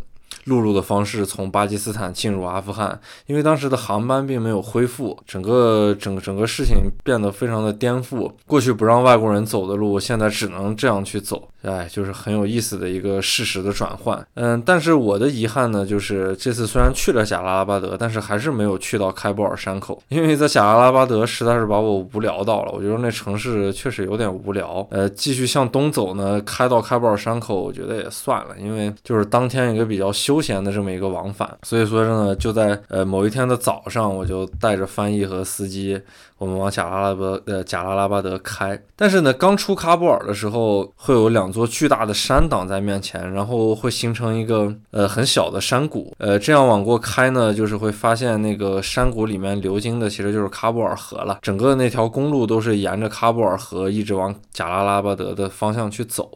[0.46, 8.32] 陆路的方式从巴基斯坦进入阿富汗，因为当时的航班并没有恢复，整个整整个事情变得非常的颠覆。
[8.46, 14.26] 过去不让外国人走的路，现在只能这样去走，哎，就是很有意思的一个事实的转换。
[14.36, 22.72] 嗯，但是我的遗憾呢，就是这次虽然去了贾拉拉巴德，但是还是没有去到开布尔山口，因为在贾拉拉巴德实在是把我无聊到了。
[22.72, 24.88] 我觉得那城市确实有点无聊。
[24.90, 30.14] 呃，继续向东走呢，开到开布尔山口，我觉得也算了，因为就是当天一个比较。
[30.14, 36.00] 休闲的这么一个往返，所以说呢，就在呃某一天的早上，我就带着翻译和司机，
[36.44, 38.78] 我们往贾拉拉巴呃贾拉拉巴德开。
[38.98, 46.14] 但是呢，刚出喀布尔的时候，会有两座巨大的山挡在面前，然后会形成一个呃很小的山谷。
[46.18, 51.40] 呃，这样往过开呢，就是会发现那个山谷里面流经的其实就是喀布尔河了。
[51.42, 56.30] 整个那条公路都是沿着喀布尔河一直往贾拉拉巴德的方向去走。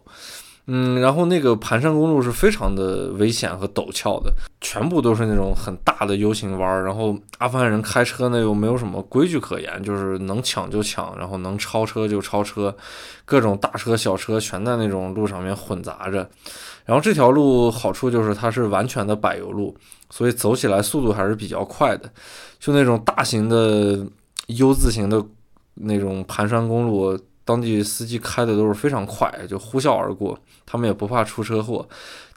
[0.70, 6.84] 嗯，然后那个盘山公路是非常的危险和陡峭的，全部都是那种很大的 U 型弯儿。
[6.84, 12.76] 然后阿富汗人开车呢又没有什么规矩可言，就是能抢就抢，然后能超车就超车，
[13.24, 16.30] 各种大车小车全在那种路上面混杂着。
[16.84, 19.74] 然后这条路好处就是它是完全的柏油路，
[20.10, 22.12] 所以走起来速度还是比较快的。
[22.60, 24.06] 就那种大型的
[24.48, 25.24] U 字形的
[25.76, 27.18] 那种盘山公路。
[27.48, 31.88] 当地司机开的都是非常快，就呼啸而过，他们也不怕出车祸。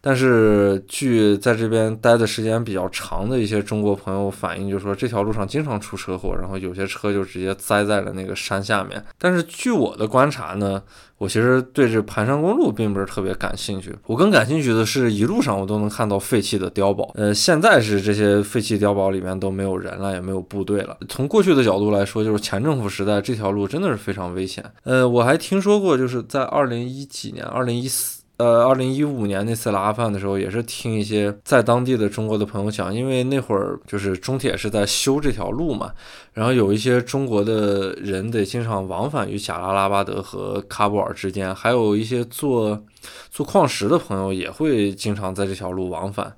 [0.00, 9.04] 但是据在这边待的时间比较长的一些中国朋友反映，就说这条路上经常出车祸，然后有些车就直接栽在了那个山下面。
[9.18, 10.82] 但是据我的观察呢，
[11.18, 13.94] 我其实对这盘山公路并不是特别感兴趣。
[14.06, 17.10] 我更感兴趣的是一路上我都能看到废弃的碉堡。
[17.14, 20.96] 呃，现在是这些废弃碉堡里面都没有人了，也没有部队了。
[21.08, 24.64] 从过去的角度来说，就是前政府时代这条路真的是非常危险。
[24.84, 28.19] 呃，我还听说过，就是在二零一几年，二零一四。
[28.40, 35.92] 呃，二零一五年那次来阿富汗的时候，也是听一些在当地的中国的朋友讲，因为那会儿就是中铁是在修这条路嘛，
[36.32, 42.82] 然后有一些中国的人得经常往返于贾拉拉巴德和喀布尔之间，还有一些做
[43.30, 46.34] 做矿石的朋友也会经常在这条路往返，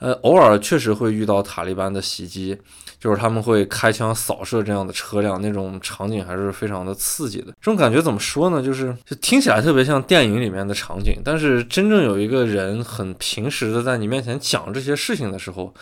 [0.00, 2.58] 呃，偶尔确实会遇到塔利班的袭击。
[3.04, 7.48] 就是他们会开枪扫射这样的车辆，那种场景还是非常的刺激的。
[7.60, 8.62] 这种感觉怎么说呢？
[8.62, 15.74] 就是就听起来特别像电影里面的场景，但是真正有一个人很平时的在你面前讲这些事情的时候，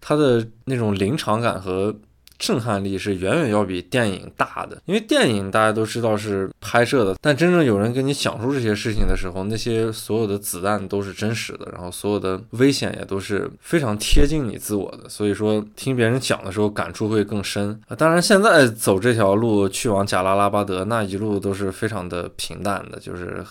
[0.00, 1.92] 他的那种临场感和。
[2.38, 17.78] 震撼力是远远要比电影大的，因为电影大家都知道是拍摄的，但真正有人跟你讲述这些事情的时候，那些所有的子弹都是真实的，然后所有的危险也都是非常贴近你自我的，所以说听别人讲的时候感触会更深。
[17.96, 23.44] 当然，现在走这条路去往贾拉拉巴德，那一路都是非常的平淡的，就是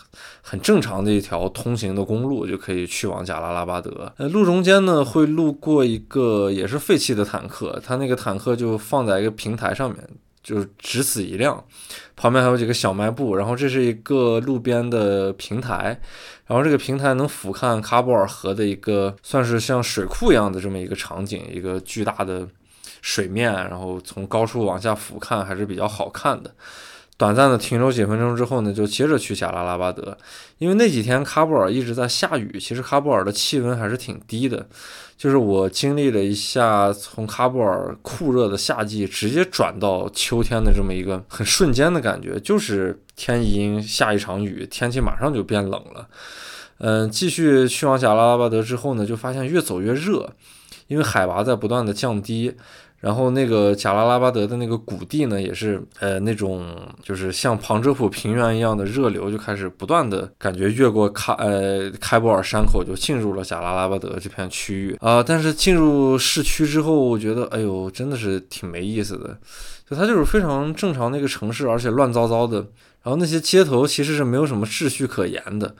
[0.50, 4.14] 很正常的一条通行的公路就可以去往贾拉拉巴德。
[4.16, 8.78] 呃，路中间呢会路过一个也是废弃的坦克，它那个坦克就。
[8.78, 10.08] 放在一个平台上面，
[10.44, 11.62] 就只此一辆，
[12.16, 16.00] 旁边还有几个小卖部，然后这是一个路边的平台，
[16.46, 22.48] 然后这个平台能俯瞰喀布尔河的一个算是像水库一样的这么一个场景，一个巨大的
[23.02, 26.54] 水面，然后从高处往下俯瞰还是比较好看的。
[27.18, 30.16] 短暂的停留几分钟之后呢，就接着去贾拉拉巴德，
[30.60, 34.68] 因为那几天喀布尔一直在下雨，其实喀布尔的气温还是挺低的。
[35.18, 46.08] 就是我经历了一下从喀布尔酷热的夏季直接转到秋天的这么一个很瞬间的感觉，就是天已经下一场雨，天气马上就变冷了。
[46.78, 50.36] 嗯，继续去往贾拉拉巴德之后呢，就发现越走越热，
[50.86, 52.54] 因为海拔在不断的降低。
[53.00, 56.66] 然后那个贾拉拉巴德的那个谷地呢，也是呃那种
[57.04, 65.22] 就是像旁遮普平原一样的热流就开始不断的感觉越过开呃开伯尔山口就进入了贾拉拉巴德这片区域啊。
[65.22, 69.38] 但是进入市区之后，我觉得哎呦真的是挺没意思的，
[69.88, 72.66] 就它就是非常正常的一个城市，而且乱糟糟的。
[73.04, 75.74] 然后那些街头其实是没有什么秩序可言的。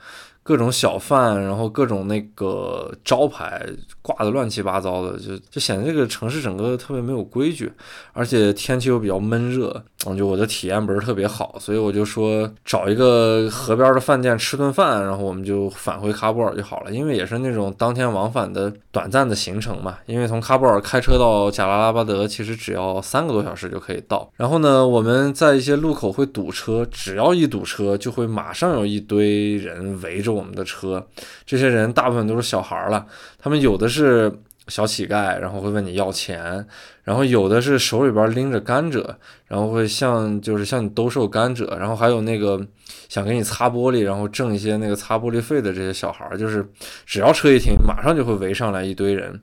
[0.48, 3.62] 各种小贩，然后各种那个招牌
[4.00, 7.70] 挂的乱七八糟的，就就显得这个城市整个特别没有规矩，
[8.14, 30.37] 而且天气又比较闷热，嗯，就我的体验不是特别好，所以我就说找一个河边的饭店吃顿饭，然后我们就返回喀布尔就好了，因为也是那种当天往返的短暂的行程嘛，因为从喀布尔开车到贾拉拉巴德其实只要三个多小时就可以到，然后呢，我们在一些路口会堵车，只要一堵车就会马上有一堆人围着。
[30.38, 31.04] 我们的车，
[31.44, 33.04] 这些人大部分都是小孩了，
[33.38, 34.32] 他们有的是
[34.68, 36.64] 小乞丐，然后会问你要钱，
[37.02, 39.04] 然后有的是手里边拎着甘蔗，
[39.46, 42.64] 然后会向就是向你兜售甘蔗，然后还有那个
[43.08, 46.64] 想给你擦玻璃，然后挣一些那个擦玻璃费的这些小孩，就是
[47.04, 49.40] 只要车一停，马上就会围上来一堆人，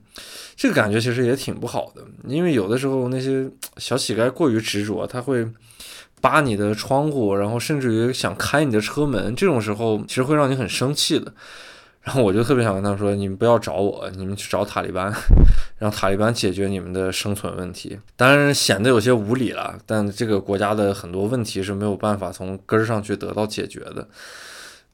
[0.56, 5.46] 这个感觉其实也挺不好的，因为有的时候那些小乞丐过于执着，他会。
[6.26, 11.32] 扒你的窗户，然后甚至于想开你的车门，这种时候其实会让你很生气的。
[12.02, 15.12] 然后我就特别想跟他说：“你们不要找我，你们去找塔利班，
[15.78, 24.08] 让塔利班解决你们的生存问题。”当然显得有些无理了，但这个国家的很多问题是没有办法从根儿上去得到解决的。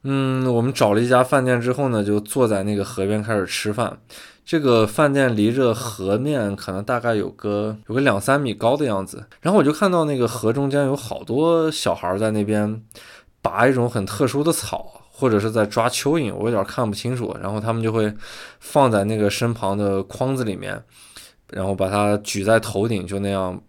[0.03, 3.97] 嗯，我们找了一家饭店之后呢，就坐在那个河边开始吃饭。
[4.45, 12.83] 这个饭店离着河面可能大概有个有个两三米高的样子，然后我就看到那个河中间有好多小孩在那边
[13.41, 17.35] 拔一种很特殊的草，或者是在抓蚯蚓，我有点看不清楚。
[17.41, 18.13] 然后他们就会
[18.59, 20.83] 放在那个身旁的筐子里面，
[21.51, 23.61] 然后把它举在头顶，就那样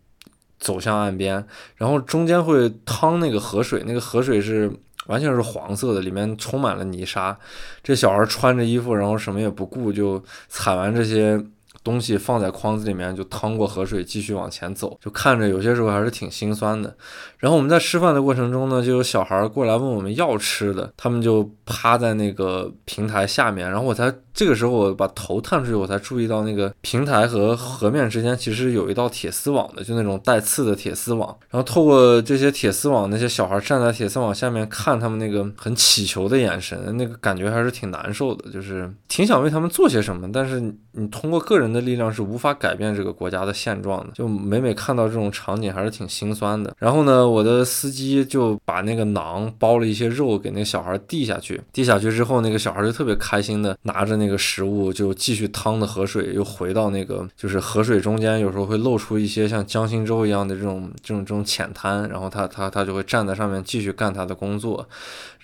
[0.58, 1.46] 走向岸边，
[1.76, 4.72] 然后中间会趟那个河水，那个河水是。
[5.06, 7.38] 完全是黄色的，里面充满了泥沙。
[7.82, 11.44] 这小孩穿着衣服，然后什么也不顾，就踩完这些。
[11.82, 16.96] 东西放在筐子里面，就趟过河水继续往前走，就看着有些时候还是挺心酸的。
[17.36, 31.28] 然后我们在吃饭的过程中呢，就有小孩过来问我们要吃的，他们就趴在那个平台下面，然后我才这个时候我把头探出去，我才注意到那个平台和河面之间其实有一道铁丝网的，就那种带刺的铁丝网。
[31.50, 40.60] 然后透过这些铁丝网，那些小孩站在铁丝网下面看他们那个很乞求的眼神，那个感觉还是挺难受的，就是挺想为他们做些什么，但是
[40.92, 41.74] 你通过个人。
[41.74, 46.72] 的力量是无法改变这个国家的现状的，就每每看到这种场景还是挺心酸的。
[46.78, 64.88] 然后呢，我的司机就把那个囊包了一些肉给那个小孩递下去，递下去之后，那个小孩就特别开心的拿着那那个食物就继续淌的河水，又回到那个就是河水中间，有时候会露出一些像江心洲一样的这种这种这种浅滩，然后他他他就会站在上面继续干他的工作，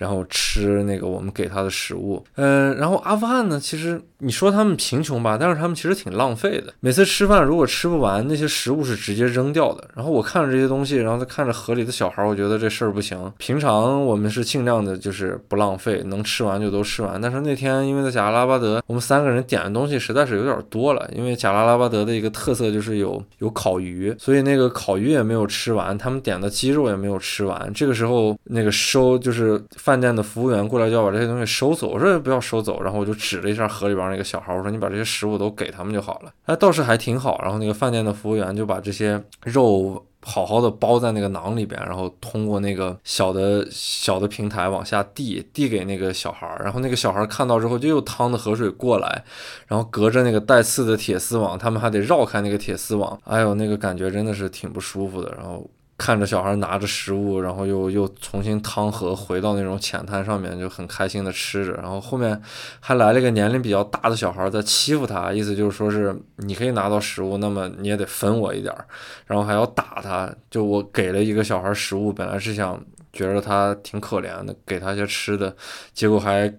[0.00, 2.22] 然后吃那个我们给他的食物。
[2.34, 6.10] 嗯，然后阿富汗呢，其实你说他们贫穷吧，但是他们其实挺。
[6.20, 6.74] 浪费的。
[6.80, 9.88] 每次吃饭如果吃不完，那些食物是直接扔掉的。
[9.94, 13.32] 然后我看着这些东西，然后再看着河里的小孩，我觉得这事儿不行。
[13.38, 17.18] 平常我们是尽量的，就是不浪费，能吃完就都吃完。
[17.20, 21.08] 但是那天因为在贾拉拉巴德，我们三个人点的东西实在是有点多了。
[21.14, 27.72] 因为贾拉拉巴德的一个特色就是有有烤鱼，所以那个烤鱼也没有吃完，他们点的鸡肉也没有吃完。
[27.72, 36.20] 这个时候那个收就是饭店的服务员过来就要把这些东西收走，我说不要收走，然后我就指了一下河里边那个小孩，我说你把这些食物都给他们就好。
[36.20, 37.40] 了，哎，倒是还挺好。
[37.42, 46.46] 然后那个饭店的服务员就把这些肉好好的包在那个囊里边，然后通过那个小的小的平台往下递，递给那个小孩。
[46.62, 49.24] 然后那个小孩看到之后，就又趟着河水过来，
[49.66, 53.18] 然后隔着那个带刺的铁丝网，他们还得绕开那个铁丝网。
[53.24, 55.34] 哎呦，那个感觉真的是挺不舒服的。
[55.36, 55.68] 然后。
[56.00, 61.72] 看着小孩拿着食物，然后又又重新趟河回到那种浅滩上面，就很开心的吃着。
[61.74, 62.40] 然后后面
[62.80, 68.86] 还来了一个年龄比较大的小孩在欺负他，意思就是说是你可以拿到食物，那么你也得分我一点儿，
[69.26, 70.34] 然后还要打他。
[70.50, 72.82] 就我给了一个小孩食物，本来是想
[73.12, 75.54] 觉得他挺可怜的，给他些吃的，
[75.92, 76.50] 结果还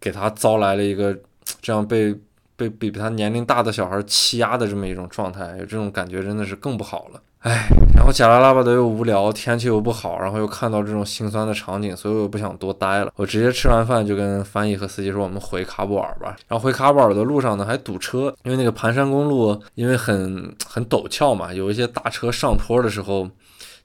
[0.00, 1.16] 给他招来了一个
[1.62, 2.12] 这样被
[2.58, 7.20] 被比比他年龄大的小孩欺压的这么一种状态，有这种感觉真的是更不好了。
[7.42, 13.12] 唉，然后贾拉拉巴德又无聊，天气又不好，然后又看到这种心酸的场景，所以我不想多待了。
[13.14, 23.28] 我直接吃完饭就跟翻译和司机说：“我们回喀布尔吧。”然后回喀布尔的路上呢，还堵车，因为那个盘山公路因为很很陡峭嘛，有一些大车上坡的时候。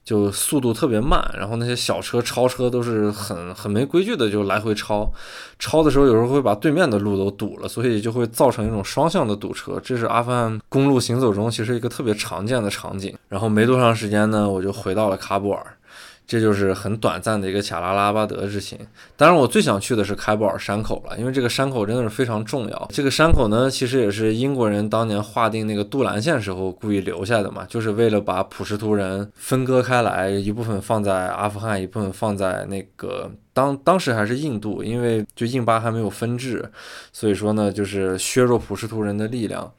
[0.04, 5.10] 就速度特别慢，然后那些小车超车都是很很没规矩的，就来回超，
[5.58, 9.80] 超的时候有时候会把对面的路都堵了，所以就会造成一种双向的堵车。
[9.82, 13.16] 这是阿富汗公路行走中其实一个特别常见的场景。
[13.28, 15.66] 然后没多长时间呢，我就回到了喀布尔。
[16.26, 18.78] 这就是很短暂的一个卡拉拉巴德之行。
[19.16, 22.88] 当然，我最想去的是开布尔山口了，因为这个山口真的是非常重要。
[22.90, 36.64] 这个山口呢，其实也是英国人当年划定那个杜兰线时候故意留下的嘛，就是为了把普什图人分割开来，一部分放在阿富汗，一部分放在那个当当时还是印度，因为就印巴还没有分治，
[37.12, 39.70] 所以说呢，就是削弱普什图人的力量。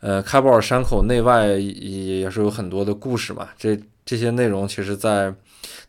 [0.00, 5.34] 呃，开布尔山口内外也也是有很多的故事嘛，这这些内容其实，在。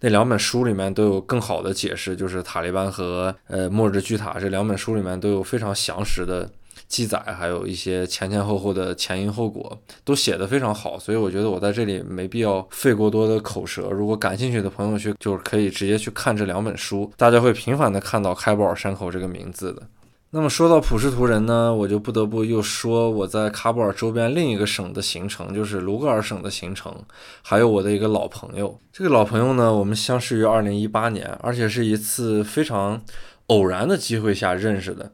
[0.01, 6.49] 那两本书里面都有更好的解释，就是塔利班和呃末日巨塔这两本书里面都有非常详实的
[6.87, 13.89] 记载，还有一些前前后后的前因后果都写得非常好，所以我觉得我在这里没必要费过多的口舌。
[13.89, 19.83] 如果感兴趣的朋友去，就是可以直接去看这两本书，大家会频繁的看到开布尔山口这个名字的。
[20.31, 26.95] 那么说到普什图人呢，我就不得不又说我在喀布尔周边另一个省的行程，就是卢格尔省的行程，
[27.41, 28.79] 还有我的一个老朋友。
[28.93, 33.01] 这个老朋友呢，我们相识于二零一八年，而且是一次非常
[33.47, 35.11] 偶然的机会下认识的。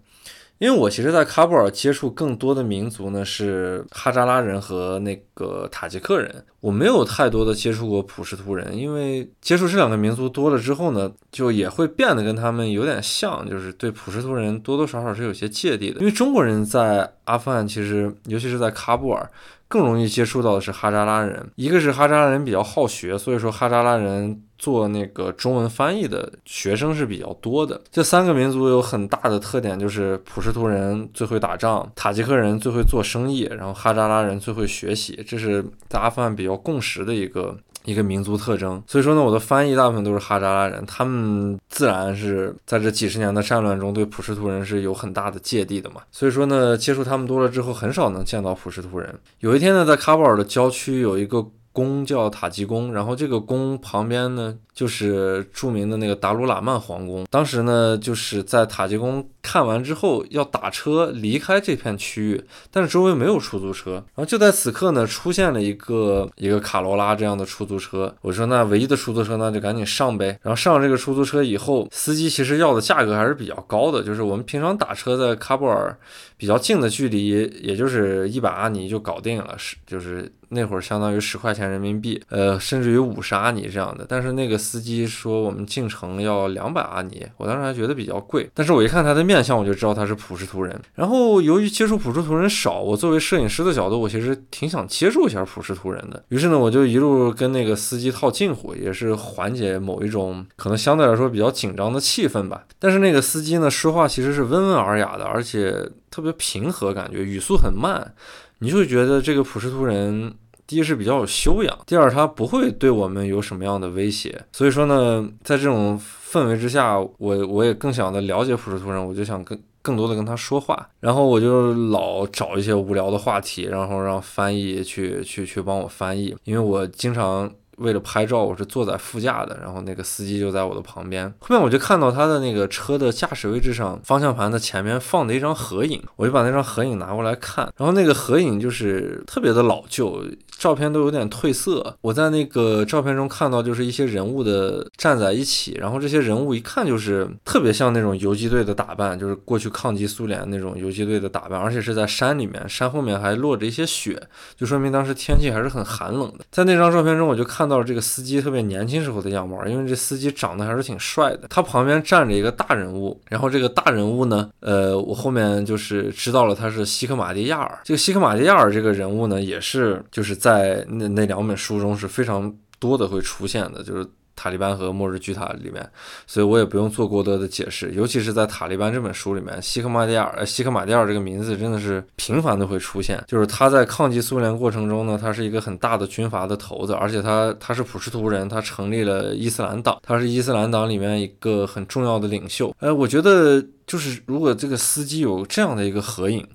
[0.58, 8.78] 因为我其实，在喀布尔接触更多的民族呢是哈扎拉人和那个塔吉克人，我没有太多的接触过普什图人。
[8.78, 16.00] 因为接触这两个民族多了之后呢，就也会变得跟他们有点像，就是对普什图人多多少少是有些芥蒂的。
[16.00, 19.30] 因为中国人在阿富汗，其实尤其是在喀布尔。
[19.68, 27.82] 更容易接触到的是哈扎拉人，一个是哈扎拉人比较好学，所以说哈扎拉人做那个中文翻译的学生是比较多的。
[27.92, 37.58] 这三个民族有很大的特点，就是普什图人最会打仗，塔吉克人最会做生意，然后哈扎拉人最会学习，这是在阿富汗比较共识的一个。
[37.86, 46.02] 一个民族特征，所以说呢，我的翻译大部分都是哈扎拉人，他们自然是在这几十年的战乱中对普什图人是有很大的芥蒂的嘛。
[46.12, 49.14] 所以说呢，接触他们多了之后，很少能见到普什图人。
[49.40, 54.56] 有一天呢，在喀布尔的郊区有一个宫叫塔吉宫，然后这个宫旁边呢。
[54.76, 63.92] 就是著名的那个达鲁喇曼皇宫，当时呢，就是在塔吉宫看完之后要打车离开这片区域，但是周围没有出租车。
[63.94, 68.14] 然后就在此刻呢，出现了一个一个卡罗拉这样的出租车。
[68.22, 70.38] 我说那唯一的出租车，那就赶紧上呗。
[70.42, 75.96] 然后上这个出租车以后，司机其实要的价格还是比较高的，就是我们平常打车在喀布尔
[76.36, 77.28] 比较近的距离，
[77.62, 84.06] 也就是一百阿尼就搞定了，是就是那会儿相当于十块钱人民币，呃，甚至于五十阿尼这样的。
[84.10, 84.56] 但是那个。
[84.66, 90.80] 司机说我们进城要两百阿尼，我当时还觉得比较贵，但是我一看他的面相，我就知道他是普什图人。
[90.94, 96.24] 然后由于接触普什图人少，我作为摄影师的角度，我其实挺想接触一下普什图人的。
[96.30, 102.64] 于是呢，我就一路跟那个司机套近乎，也是缓解某一种可能相对来说比较紧张的气氛吧。
[102.80, 108.14] 但是那个司机呢，说话其实是温文尔雅的，而且特别平和，感觉语速很慢，
[108.60, 110.34] 你就觉得这个普什图人。
[110.68, 127.52] 第一是比较有修养，第二他不会对我们有什么样的威胁，所以说呢，在这种氛围之下，我我也更想的了解普什图人，我就想跟更多的跟他说话，然后我就老找一些无聊的话题，然后让翻译去去去帮我翻译，因为我经常。
[127.78, 131.32] 为了拍照，我是坐在副驾的，然后那个司机就在我的旁边。
[131.40, 137.72] 后面我就看到他的那个车的驾驶位置上，方向盘的前面放的一张合影，我就把那张合影拿过来看。
[137.78, 140.24] 然后那个合影就是特别的老旧，
[140.58, 141.98] 照片都有点褪色。
[142.02, 154.22] 我在那个照片中看到，就是一些人物的站在一起，然后这些人物一看就是特别像那种游击队的打扮，就是过去抗击苏联那种游击队的打扮，而且是在山里面，山后面还落着一些雪，
[154.56, 156.46] 就说明当时天气还是很寒冷的。
[156.50, 157.65] 在那张照片中，我就看。
[157.66, 161.48] 看到这个司机特别年轻时候的样貌，因为这司机长得还是挺帅的。
[161.50, 167.80] 他旁边站着一个大人物，然后这个大人物呢，呃，我后面就是知道了他是西克马蒂亚尔。
[167.84, 174.08] 这个西克马蒂亚尔这个人物呢，也是就是在那那两本书中是非常多的会出现的，就是。
[174.36, 175.90] 塔利班和末日巨塔里面，
[176.28, 177.92] 所以我也不用做过多的解释。
[177.94, 183.24] 尤其是在塔利班这本书里面，西克马蒂尔，呃，西克马蒂尔这个名字真的是频繁的会出现。
[183.28, 192.76] 就是他在抗击苏联过程中呢，他是一个很大的军阀的头子，而且他他是普什图人，他成立了伊斯兰党，他是伊斯兰党里面一个很重要的领袖。
[192.80, 196.46] 哎，我觉得就是如果这个司机有这样的一个合影。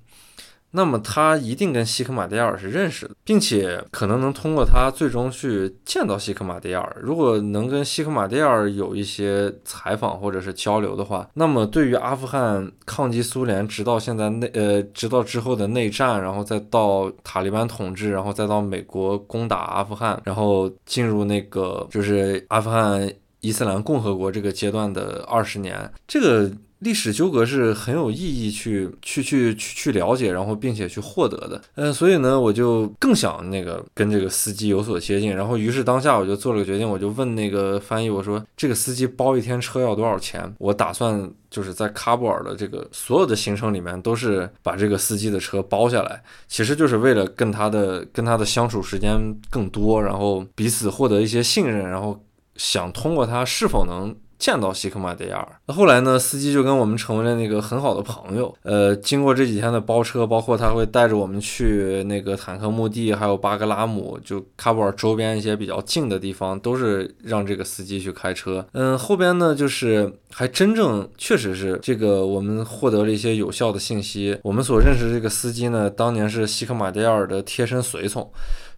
[0.72, 6.96] 那么他一定跟西克马蒂亚尔是认识的，并且可能能通过他最终去见到西克马蒂亚尔。
[7.02, 26.50] 如果能跟西克马蒂亚尔有一些采访或者是交流的话，那么对于阿富汗抗击苏联，直到现在内呃，直到之后的内战，然后再到塔利班统治，然后再到美国攻打阿富汗，然后进入那个就是阿富汗伊斯兰共和国这个阶段的二十年，这个。
[26.80, 31.60] 历史纠葛是很有意义去去去去去了解，然后并且去获得的。
[31.74, 35.34] 嗯，所以呢，我就更想那个跟这个司机有所接近。
[35.36, 40.54] 然后，于是当下我就做了个决定，我就问那个翻译，我说这个司机包一天车要多少钱？
[40.58, 49.18] 我打算就是在喀布尔的这个所有的行程里面，都是把这个司机的车包下来，其实就是为了跟他的跟他的相处时间
[49.50, 52.24] 更多，然后彼此获得一些信任，然后
[52.56, 54.16] 想通过他是否能。
[54.40, 56.18] 见到西克马蒂亚尔，那后来呢？
[56.18, 58.52] 司机就跟我们成为了那个很好的朋友。
[58.62, 68.66] 呃，经过这几天的包车，包括他会带着我们去那个坦克墓地，还有巴格拉姆，就喀布尔周边一些比较近的地方，都是让这个司机去开车。
[68.72, 74.38] 嗯，后边呢，就是还真正确实是这个，我们获得了一些有效的信息。
[74.42, 78.30] 我们所认识这个司机呢，当年是西克马蒂亚尔的贴身随从。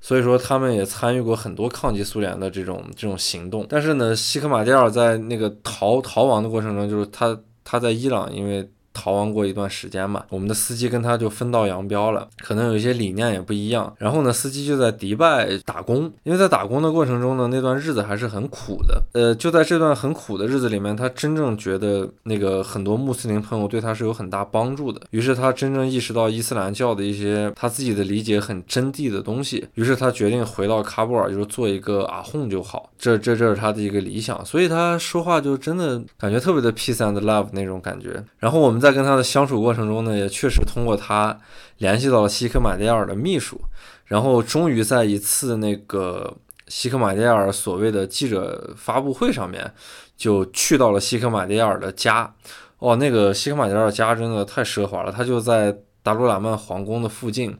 [0.04, 3.64] 所以说，他们也参与过很多抗击苏联的这种这种行动。
[3.68, 13.92] 但是呢，西克马蒂尔在那个逃逃亡的过程中，就是他他在伊朗，因为逃亡过一段时间嘛，我们的司机跟他就分道扬镳了，可能有一些理念也不一样。
[13.98, 19.02] 然后呢，司机就在迪拜打工，因为在打工的过程中呢，那段日子还是很苦的。
[19.12, 25.00] 呃，就在这段很苦的日子里面，他真正觉得那个很多穆斯林朋友对他是有很大帮助的。
[25.10, 29.66] 于是他真正意识到伊斯兰教的一些他自己的理解很真谛的东西。
[29.74, 32.90] 于是他决定回到喀布尔，就是做一个阿訇就好。
[32.98, 38.22] 这这这是他的一个理想，所以他说话就真的感觉特别的 peace and love 那种感觉。
[38.38, 41.38] 然后我们在跟他的相处过程中呢，也确实通过他
[41.78, 43.60] 联系到了西克马迭尔的秘书，
[44.06, 49.72] 然后终于在一次那个西克马迭尔所谓的记者发布会上面，
[50.16, 52.34] 就去到了西克马迭尔的家。
[52.78, 57.56] 哦，那个西克马迭尔家真的太奢华了，他就在达鲁喇曼皇宫的附近，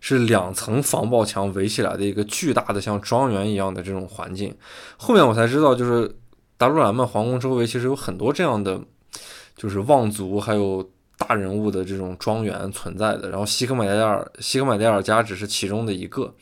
[0.00, 4.56] 是两层防爆墙围起来的一个巨大的像庄园一样的这种环境。
[4.96, 6.16] 后面我才知道，就是
[6.56, 8.80] 达鲁喇曼皇宫周围其实有很多这样的。
[9.62, 16.34] 就是望族还有大人物的这种庄园存在的，然后西克马迭尔西克马迭尔家只是其中的一个。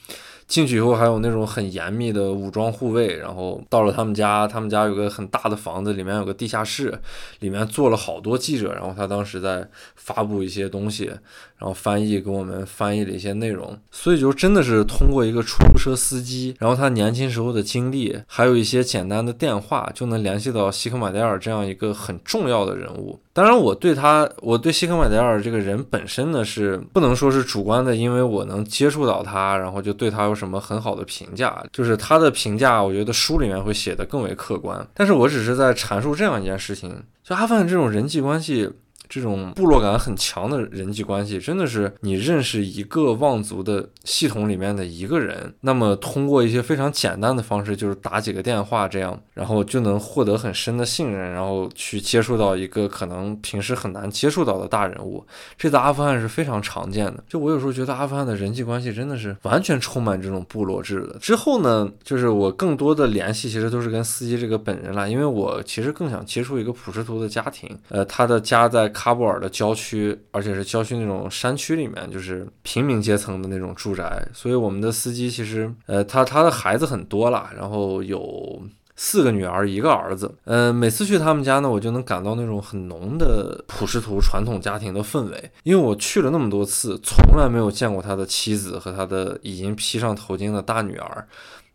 [0.46, 6.92] 进去以后还有那种很严密的武装护卫，然后到了他们家，他们家有个很大的房子，里面有个地下室，
[7.38, 11.12] 里面坐了好多记者，然后他当时在发布一些东西，
[11.60, 23.20] 然后翻译给我们翻译了一些内容，所以就真的是通过一个出租车司机，然后他年轻时候的经历，还有一些简单的电话，就能联系到西克马戴尔这样一个很重要的人物。
[23.32, 31.62] 当然，我对他，我对西克马戴尔这个人本身呢，是不能说是主观的，因为我能接触到他，然后就对他有什么很好的评价。
[31.72, 34.84] 就是他的评价，我觉得书里面会写的更为客观。
[34.94, 38.70] 但是我只是在阐述这样一件事情，就阿富汗这种人际关系。
[39.10, 55.26] 这种部落感很强的人际关系，真的是你认识一个望族的系统里面的一个人，那么通过一些非常简单的方式，就是打几个电话这样，然后就能获得很深的信任，然后去接触到一个可能平时很难接触到的大人物。
[55.58, 57.24] 这在阿富汗是非常常见的。
[57.28, 61.18] 就我有时候觉得阿富汗的人际关系真的是完全充满这种部落制的。
[61.18, 68.88] 之后呢，就是我更多的联系其实都是跟司机这个本人了，因为我其实更想接触一个普什图的家庭，呃，他的家在。
[69.00, 74.22] 喀布尔的郊区，而且是郊区那种山区里面，就是平民阶层的那种住宅。
[74.34, 78.60] 所以我们的司机其实，呃，他他的孩子很多了，然后有
[78.96, 80.30] 四个女儿，一个儿子。
[80.44, 85.50] 嗯，每次去他们家呢，我就能感到那种很浓的普什图传统家庭的氛围。
[85.62, 91.26] 因为我去了那么多次，从来没有见过他的妻子和他的已经披上头巾的大女儿，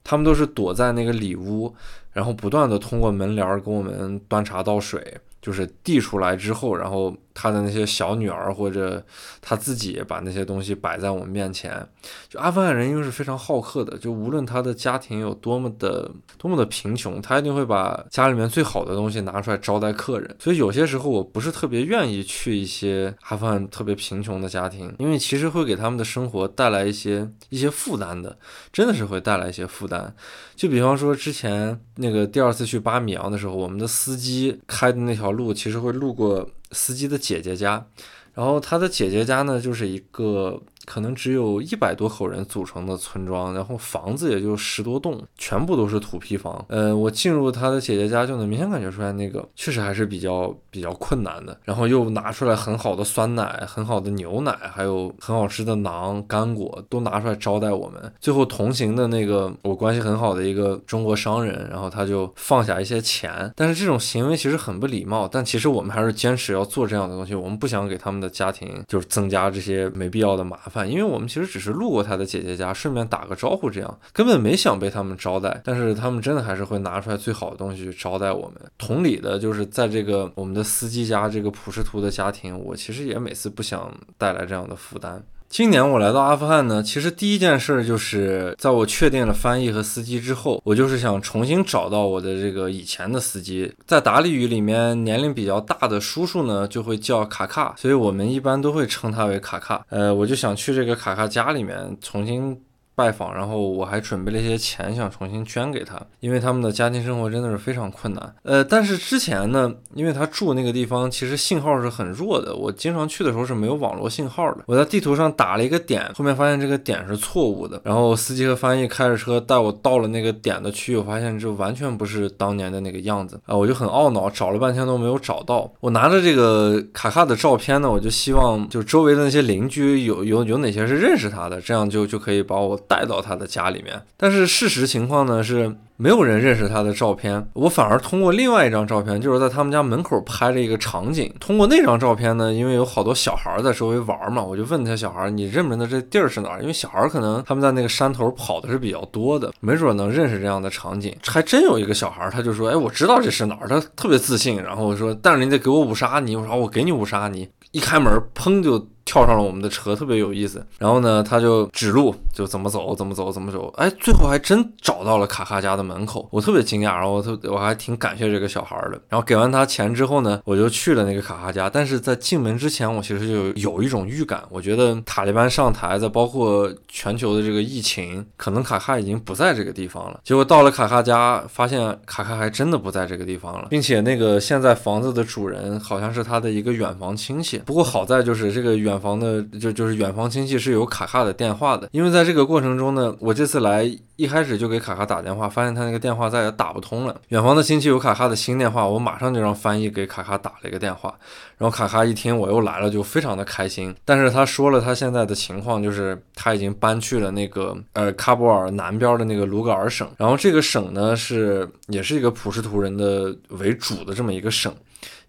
[0.04, 1.74] 他们都是躲在那个里屋，
[2.14, 5.18] 然后不断的通过门帘给我们端茶倒水。
[5.46, 9.04] 就是递出来之后，然后他的那些小女儿或者
[9.42, 11.88] 他自己把那些东西摆在我们面前。
[12.28, 16.10] 就阿富汗人因为是非常好客的，就无论他的家庭有多么的
[16.40, 20.36] 多么的贫穷，他一定会把家里面最好的东西拿出来招待客人。
[20.40, 28.36] 所以有些时候我不是特别愿意去一些阿富汗特别贫穷的家庭，因为其实会给他们的生活带来一些一些负担的，
[28.74, 30.12] 真的是会带来一些负担。
[30.56, 35.26] 就比方说之前那个第二次去巴米扬的时候，我们的司机开的那条。
[35.36, 37.88] 路其实会路过司机的姐姐家，
[38.36, 40.62] 然后他的姐姐家呢，就是一个。
[40.86, 46.64] 可能只有一百多口人组成的村庄，然后房子也就十多栋，全部都是土坯房。
[46.70, 51.58] 呃，我进入他的姐姐家就能明显感觉出来，那个确实还是比较比较困难的。
[51.64, 58.14] 然后又拿出来很好的酸奶、很好的牛奶，还有很好吃的馕、干果，都拿出来招待我们。
[58.20, 65.28] 最后同行的那个我关系很好的一个中国商人，然后他就放下一些钱，但是这种行为其实很不礼貌。
[65.28, 70.75] 但其实我们还是坚持要做这样的东西，我们不想给他们的家庭就是增加这些没必要的麻烦。
[70.84, 75.62] 因为我们其实只是路过他的姐姐家，顺便打个招呼，这样根本没想被他们招待。
[75.64, 78.60] 但是他们真的还是会拿出来最好的东西去招待我们。
[78.78, 85.24] 同理的，就是在这个我们的司机家这个普什图的家庭，我其实也每次不想带来这样的负担。
[85.56, 93.74] 今年我来到阿富汗呢，其实第一件事就是在我确定了翻译和司机之后，我就是想重新找到我的这个以前的司机。
[93.88, 99.82] 在达利语里面，年龄比较大的叔叔呢就会叫卡卡，所以我们一般都会称他为卡卡。
[99.88, 102.60] 呃，我就想去这个卡卡家里面重新。
[102.96, 108.36] 拜访，然后我还准备了一些钱，想重新捐给他，因为他们的家庭生活真的是非常困难。
[108.44, 114.64] 呃，但是之前呢，因为他住那个地方，其实信号是很弱的，我经常去的时候是没有网络信号的。
[114.66, 125.70] 我在地图上打了一个点，后面发现这个点是错误的，然后司机和翻译开着车带我到了那个点的区域，我发现这完全不是当年的那个样子啊，我就很懊恼，找了半天都没有找到。
[125.82, 132.80] 我拿着这个卡卡的照片呢，我就希望就周围的那些邻居有有有哪些是认识他的，这样就就可以把我。
[132.88, 134.02] 带到他的家里面。
[134.18, 135.76] 但是事实情况呢是。
[135.98, 141.34] 没有人认识他的照片，我反而通过另外一张照片，就是在他们家门口拍了一个场景。
[141.40, 151.16] 通过那张照片呢，因为有好多小孩在周围玩嘛，我就问他小孩：“你认不认得这地儿是哪儿？”因为小孩可能他们在那个山头跑的是比较多的，没准能认识这样的场景。
[151.26, 158.86] 还真有一个小孩，他就说：“哎，我知道这是哪儿。”他特别自信，然后我说：“但是你得给我五杀你。”我说：“我给你五杀你。”一开门，砰就。
[159.06, 160.66] 跳上了我们的车，特别有意思。
[160.78, 163.72] 然后呢，他就指路，就怎么走，怎么走，怎么走。
[163.78, 169.00] 哎，最后还真找到了卡卡家的门口，我特别惊讶，然后我特我还挺感谢这个小孩的。
[169.08, 171.70] 然后给完他钱之后呢，我就去了那个卡卡家。
[171.70, 180.20] 但是在进门之前，我其实就有一种预感，我觉得塔利班上台，在包括全球的这个疫情，可能卡卡已经不在这个地方了。
[180.24, 187.60] 结果到了卡卡家，发现卡卡还真的不在这个地方了，并且那个现在房子的主人好像是他的一个远房亲戚。
[187.60, 189.76] 不过好在就是这个远远房的就。
[189.76, 193.84] 就是远房亲戚是有卡卡的电话的，因为在这个过程中呢，我这次来
[194.16, 197.20] 一开始就给卡卡打电话，发现他那个电话再也打不通了。
[197.28, 201.14] 远房的亲戚有卡卡的新电话，我马上就让翻译给卡卡打了一个电话，
[201.58, 203.94] 然后卡卡一听我又来了，就非常的开心。
[204.06, 214.74] 但是他说了他现在的情况，就是他已经搬去了那个呃喀布尔南边的那个卢格尔省，然后这个省呢是也是一个普什图人的为主的这么一个省。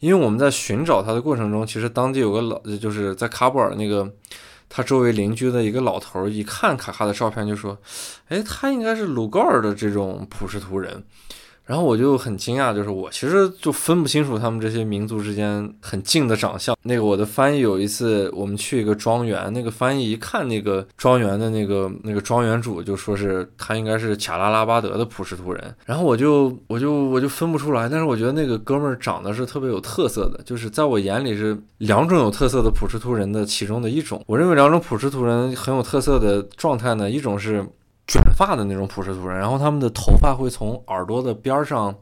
[0.00, 4.10] 因为我们在寻找他的过程中，其实当地有个老，就是在喀布尔那个
[4.68, 7.78] 他周围邻居的一个老头，一看卡卡的照片就说
[8.28, 11.04] ：“哎，他应该是鲁高尔的这种普什图人。”
[11.66, 16.76] 然后我就很惊讶，就是我其实就分不清楚他们这些民族之间很近的长相。
[16.84, 25.74] 那个我的翻译有一次我们去一个庄园，那个翻译一看那个庄园的那个那个庄园主，就说是他应该是卡拉拉巴德的普什图人。
[25.84, 34.22] 然后我就我就我就分不出来，但是我觉得那个哥们儿长得是特别有特色的，就是在我眼里是两种有特色的普什图人的其中的一种。
[34.28, 37.66] 我认为两种普什图人很有特色的状态呢，一种是。
[38.06, 41.94] 卷发的那种普什图人，然后他们的头发会从耳朵的边上。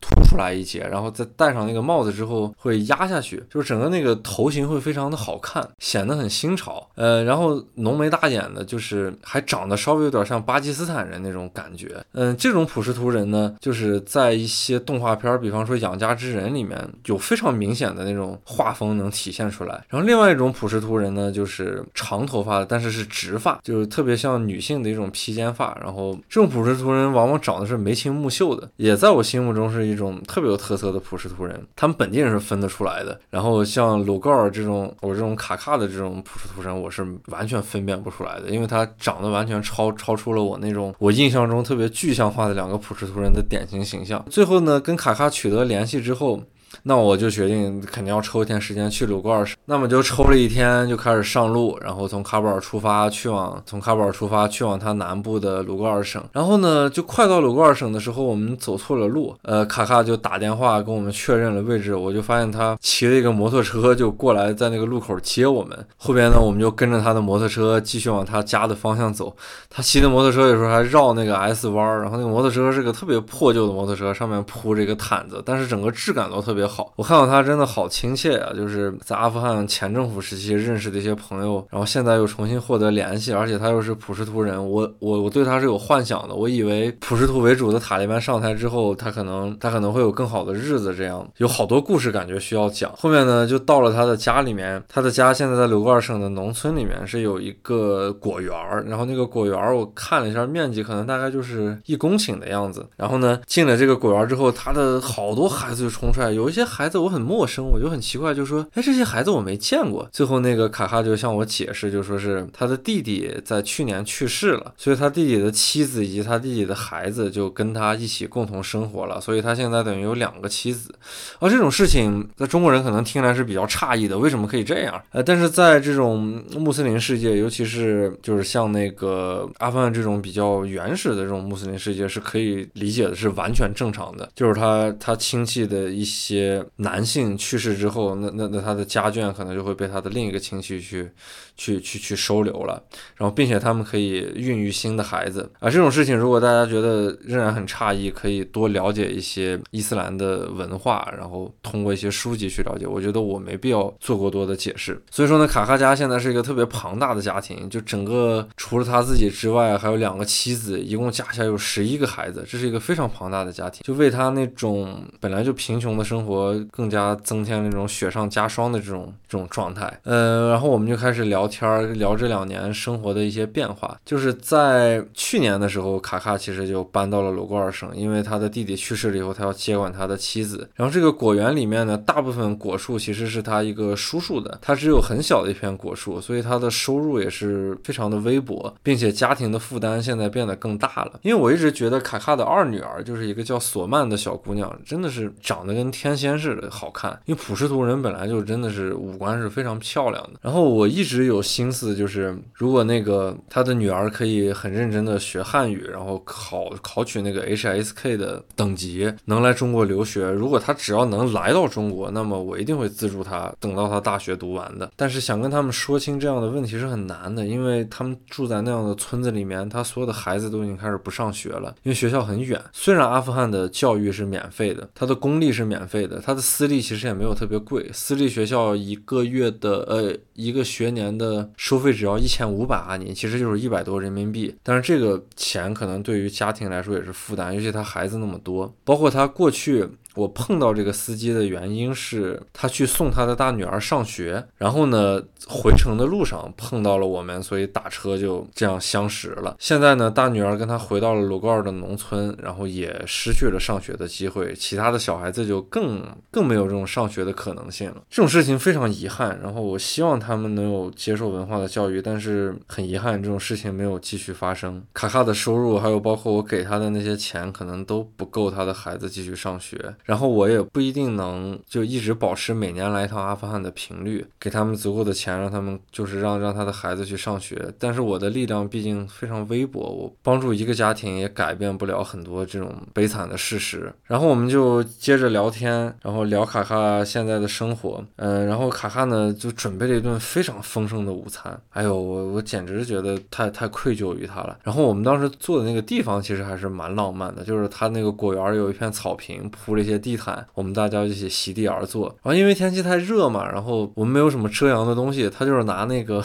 [0.00, 6.88] 凸出来一截，然后再戴上那个帽子之后会压下去，就是整个那个头型会非常的好看，显得很新潮。
[6.94, 12.00] 呃，然后浓眉大眼的，就是还长得稍微有点像巴基斯坦人那种感觉。
[12.12, 19.84] 嗯，这种普什图人呢，就是在一些动画片，比方说《养家之人》里面有非常明显的那种画风能体现出来。
[19.88, 25.76] 然后另外一种普什图人呢，就是长头发，但是是直发，就是特别像女性的一种披肩发。
[25.82, 29.87] 然后这种普什图人往往长得是眉清目秀的，也在我心目中是。
[29.88, 33.18] 一种特别有特色的普什图人，他们本地人是分得出来的。
[33.30, 44.24] 然后像鲁高尔这种，我这种卡卡的这种普什图人，我是完全分辨不出来的，因为他长得完全超超出了我那种我印象中特别具象化的两个普什图人的典型形象。
[44.30, 46.42] 最后呢，跟卡卡取得联系之后。
[46.82, 56.22] 那我就决定肯定要抽一天时间去鲁格尔省，那么就抽了一天就开始上路，然后从喀布尔出发去往从喀布尔出发去往它南部的鲁格尔省。
[56.32, 65.86] 然后呢，就快到鲁格尔省的时候，我们走错了路，呃，卡卡就打电话跟我们确认了位置，我就发现他骑了一个摩托车就过来在那个路口接我们。
[65.96, 69.34] 后边呢，我们就跟着他的摩托车继续往他家的方向走。
[69.70, 76.57] 他骑的摩托车有时候还绕那个 S 弯，然后那个摩托车是个特别破旧的摩托车，上面铺着一个毯子，但是整个质感都特别。
[76.58, 78.52] 别好，我看到他真的好亲切啊！
[78.54, 86.34] 就是在阿富汗前政府时期认识的一些朋友，然后现在又重新获得联系，而且他又是普什图人，我我我对他是有幻想的。
[86.34, 92.92] 我以为普什图为主的塔利班上台之后，他可能他可能会有更好的日子，这样有好多故事感觉需要讲。
[92.96, 102.84] 后面呢，就到了他的家里面，他的家现在在柳格尔省的农村里面是有一个果园儿，然后那个果园儿我看了一下面积，可能大概就是一公顷的样子。
[102.96, 106.68] 然后呢，进了这个果园之后，他的好多孩子就冲出来，有一些。
[106.68, 110.06] 孩子我很陌生，我就很奇怪，就说，哎，这些孩子我没见过。
[110.12, 120.94] 最后那个卡哈就向我解释，就说是他的弟弟在去年去世了，所以他弟弟的妻子以及他弟弟的孩子就跟他一起共同生活了，所以他现在等于有两个妻子。
[121.38, 125.02] 而这种事情在中国人可能听来是比较诧异的，为什么可以这样？
[125.12, 134.28] 呃，但是在这种穆斯林世界，尤其是就是像那个阿富汗这种比较原始的这种穆斯林世界，是可以理解的，是完全正常的。
[134.34, 136.37] 就是他他亲戚的一些。
[136.76, 141.10] 男性去世之后，那那那他的家眷可能就会被他的另一个亲戚去
[141.58, 142.82] 去去去收留了，
[143.16, 145.50] 然后并且他们可以孕育新的孩子。
[145.60, 152.86] 啊这种事情，如果大家觉得仍然很诧异，可以多了解一些伊斯兰的文化，然后通过一些书籍去了解。
[152.86, 154.98] 我觉得我没必要做过多的解释。
[155.10, 163.82] 所以说呢，卡哈家现在是一个特别庞大的家庭，就整个除了他自己之外，还有两个妻子，一共加起来有十一个孩子，这是一个非常庞大的家庭。
[163.84, 166.56] 就为他那种本来就贫穷的生活。
[166.70, 169.98] 更加增添了那种雪上加霜的这种这种状态。
[170.04, 173.98] 呃，然后我们就开始聊天儿，聊这两年生活的一些变化。
[174.04, 180.68] 就是在去年的时候，卡卡其实就搬到了罗戈尔省，因为他的弟弟去世了以后，他要接管他的妻子。
[180.74, 191.18] 然后这个果园里面呢，大部分果树其实是他一个叔叔的，他只有很小的一片果树，所以他的收入也是非常的微薄，并且家庭的负担现在变得更大了。
[191.22, 197.18] 因为我一直觉得卡卡的二女儿就是一个叫索曼的小姑娘，真的是长得跟天仙似的好看。
[197.24, 200.40] 因为普什图人本来就真的是五官是非常漂亮的。
[200.42, 210.28] 然后我一直有有心思，就是如果那个他的女儿可以很认真的学汉语，然后考考取那个 HSK 的等级，能来中国留学。
[210.30, 214.90] 如果他只要能来到中国，那么我一定会资助他，等到他大学读完的。
[214.96, 222.60] 但是想跟他们说清这样的问题是很难的，因为他们住在那样的村子里面，他所有的孩子都已经开始不上学了，因为学校很远。
[222.72, 227.88] 虽然阿富汗的教育是免费的，他的公立是免费的，他的私立其实也没有特别贵。
[227.92, 234.54] 私立学校一个月的呃一个学年的收费只要一千五百阿尼，其实就是一百多人民币。
[234.62, 239.88] 但是这个钱可能对于家庭来说也是负担，尤其他孩子那么多，包括他过去。
[240.18, 249.54] 我碰到这个司机的原因是他去送他的大女儿上学，然后呢，回程的路上碰到了我们，所以打车就这样相识了。
[249.60, 258.02] 现在呢，大女儿跟他回到了罗高尔的农村，然后也失去了上学的机会，其他的小孩子就更更没有这种上学的可能性了。
[258.10, 259.38] 这种事情非常遗憾。
[259.40, 264.82] 然后我希望他们能有接受文化的教育，但是很遗憾，这种事情没有继续发生。
[264.92, 269.94] 卡卡的收入还有包括我给他的那些钱，可能都不够他的孩子继续上学。
[270.08, 277.70] 然后我也不一定能就一直保持每年来一趟阿富汗的频率，给他们足够的钱，让他们就是让让他的孩子去上学。
[277.78, 283.92] 但是我的力量毕竟非常微薄，我帮助一个家庭也改变不了很多这种悲惨的事实。
[284.04, 288.02] 然后我们就接着聊天，然后聊卡卡现在的生活。
[288.16, 291.60] 嗯，然后卡卡呢就准备了一顿非常丰盛的午餐。
[291.74, 294.56] 哎呦，我我简直觉得太太愧疚于他了。
[294.62, 299.97] 然后我们当时坐的那个地方其实还是蛮浪漫的，就是他那个果园有一片草坪，铺了一些。
[299.98, 302.06] 地毯，我们大家一起席地而坐。
[302.22, 306.24] 然后因为天气太热嘛，然后我们没有什么遮阳的东西，他就是拿那个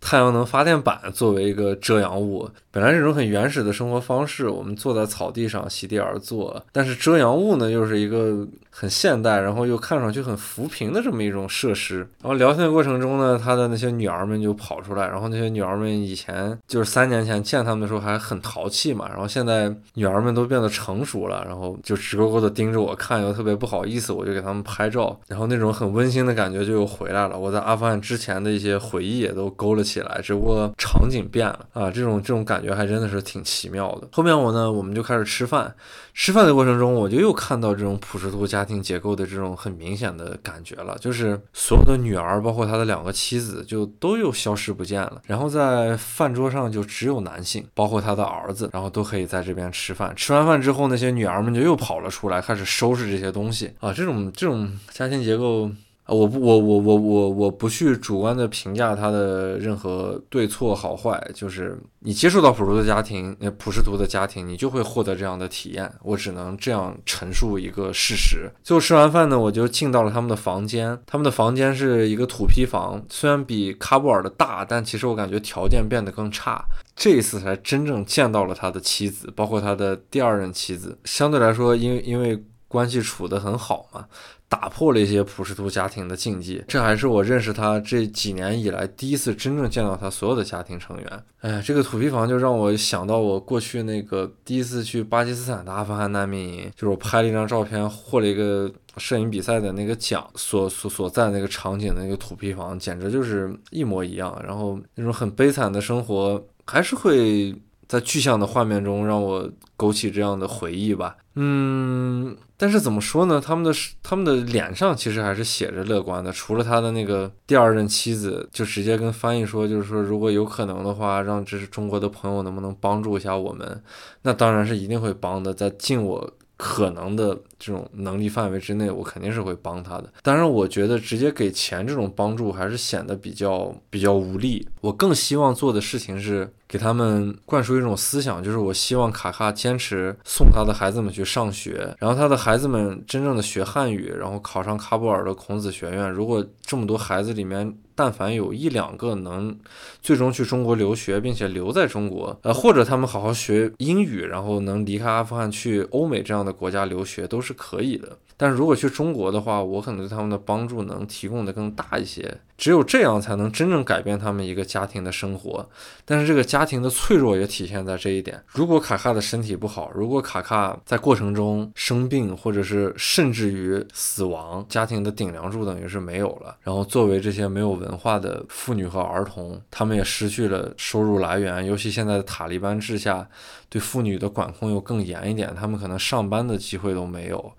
[0.00, 2.48] 太阳能发电板作为一个遮阳物。
[2.70, 12.00] 本来这种很原始的生活方式，我们坐在草地上席地而坐，但是遮阳物呢又是一个很现代，然后又看上去很扶贫的这么一种设施。
[12.20, 27.38] 然后聊天的过程中呢，他的那些女儿们就跑出来，然后那些女儿们以前就是三年前见他们的时候还很淘气嘛，然后现在女儿们都变得成熟了，然后就直勾勾的盯着我看，又特别不好意思，我就给他们拍照，然后那种很温馨的感觉就又回来了。
[27.38, 32.66] 我在阿富汗之前的一些回忆也都勾了起来，只不过场景变了啊，这种这种感觉。
[32.74, 34.08] 还真的是挺奇妙的。
[34.12, 35.72] 后面我呢，我们就开始吃饭。
[36.12, 45.20] 吃饭的过程中，我就又看到这种普什图家庭结构的这种很明显的感觉了，就是所有的女儿，包括他的两个妻子，就都又消失不见了。
[45.26, 50.12] 然后在饭桌上就只有男性，包括他的儿子，然后都可以在这边吃饭。
[50.16, 53.92] 吃完饭之后，那些女儿们就又跑了出来，开始收拾这些东西啊。
[53.92, 55.70] 这种这种家庭结构。
[56.08, 65.92] 我不，我我我我我不去主观的评价他的任何对错好坏，就是你接触到普图的家庭，那普什图的家庭，你就会获得这样的体验。
[66.02, 68.48] 我只能这样陈述一个事实。
[68.62, 76.64] 最后吃完饭呢，我就进到了他们的房间，他们的房间是一个土坯房，虽然比喀布尔的大，但其实我感觉条件变得更差。
[76.94, 84.06] 这一次才真正见到了他的妻子，包括他的第二任妻子，相对来说，因为因为关系处得很好嘛。
[84.48, 91.22] 打破了一些普什图家庭的禁忌，这还是我认识他这几年以来第一次真正见到他所有的家庭成员。
[91.40, 104.40] 哎，这个土坯房就让我想到我过去那个第一次去巴基斯坦的阿富汗难民营，就是我拍了一张照片，获了一个摄影比赛的那个奖，所所所在那个场景的那个土坯房，简直就是一模一样。
[104.46, 107.54] 然后那种很悲惨的生活，还是会
[107.88, 111.16] 在具象的画面中让我勾起这样的回忆吧。
[111.34, 112.36] 嗯。
[112.58, 113.38] 但是怎么说呢？
[113.38, 113.70] 他们的
[114.02, 116.32] 他们的脸上其实还是写着乐观的。
[116.32, 123.82] 除了他的那个第二任妻子，就直接跟翻译说，就是说如果有可能的话，让这是中国的朋友能不能帮助一下我们？
[124.22, 130.12] 那当然是一定会帮的，在尽我可能的这种能力范围之内，我肯定是会帮他的。
[130.22, 134.66] 当然，我觉得直接给钱这种帮助还是显得比较比较无力。
[134.80, 136.52] 我更希望做的事情是。
[136.68, 146.10] 给他们灌输一种思想，就是我希望卡卡坚持送他的孩子们去上学，然后他的孩子们真正的学汉语，然后考上喀布尔的孔子学院。
[146.10, 149.58] 如果这么多孩子里面，但凡有一两个能
[150.00, 158.16] 最终去中国留学，并且留在中国，呃，或者他们好好学英语，然后能离开阿富汗去欧美这样的国家留学，都是可以的。
[158.38, 162.38] 但是如果去中国的话，我可能对他们的帮助能提供的更大一些。
[162.58, 165.66] 只有这样才能真正改变他们一个家庭的生活。
[166.04, 168.42] 但是这个家庭的脆弱也体现在这一点。
[168.48, 176.56] 如果卡卡的身体不好，如果卡卡在过程中生病，或者是甚至于死亡，家庭的顶梁柱等于是没有了。
[176.62, 181.64] 然后作为这些没有文化的妇女和儿童，他们也失去了收入来源。
[181.64, 183.28] 尤其现在的塔利班治下，
[183.68, 187.52] 对妇女的管控又更严一点，他们可能上班的机会都没有。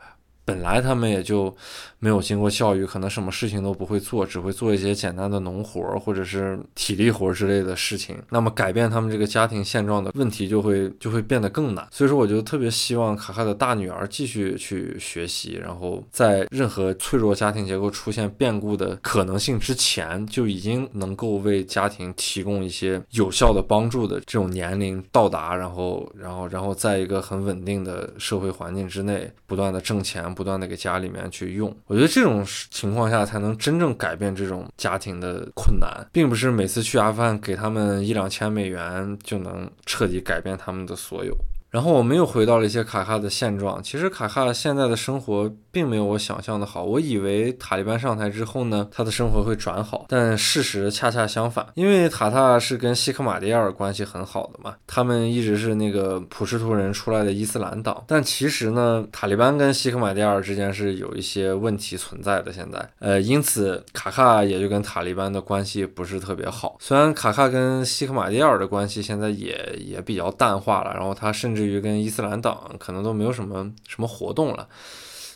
[0.46, 1.54] 本来他们也就
[2.00, 8.16] 没有经过教育，可能什么事情都不会做，只会做一些简单的农活或者是体力活之类的事情。
[8.30, 11.88] 那么改变他们这个家庭现状的问题就会就会变得更难。
[11.92, 30.28] 所以说，我就特别希望卡卡的大女儿继续去学习，然后在任何脆弱家庭结构出现变故的可能性之前，就已经能够为家庭提供一些有效的帮助的这种年龄到达，然后然后然后在一个很稳定的社会环境之内，不断的挣钱。
[30.38, 41.34] 不断的给家里面去用，我觉得这种情况下才能真正改变这种家庭的困难，并不是每次去阿富汗给他们一两千美元就能彻底改变他们的所有。
[41.78, 43.80] 然后我们又回到了一些卡卡的现状。
[43.84, 46.84] 其实卡卡现在的生活并没有我想象的好。
[46.84, 51.64] 我以为塔利班上台之后呢，他的生活会转好，但事实恰恰相反。
[51.76, 58.04] 因为塔塔是跟西克马蒂尔关系很好的嘛，他们一直是那个普什图人出来的伊斯兰党。
[58.08, 62.52] 但其实呢，塔利班跟西克马蒂尔之间是有一些问题存在的。
[62.52, 66.76] 现在，呃，因此卡卡也就跟塔利班的关系不是特别好。
[66.80, 71.67] 虽然卡卡跟西克马蒂尔的关系现在也也比较淡化了，然后他甚至。
[71.68, 74.68] 于跟伊斯兰党可能都没有什么什么活动了，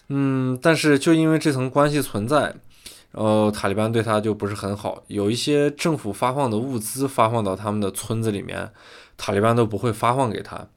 [0.08, 2.56] 嗯，但是就因为这层关系存在，
[3.12, 8.72] 然后塔利班对他就不是很好，有一些政府发放的物资发放到他们的村子里面，
[9.18, 10.68] 塔利班都不会发放给他。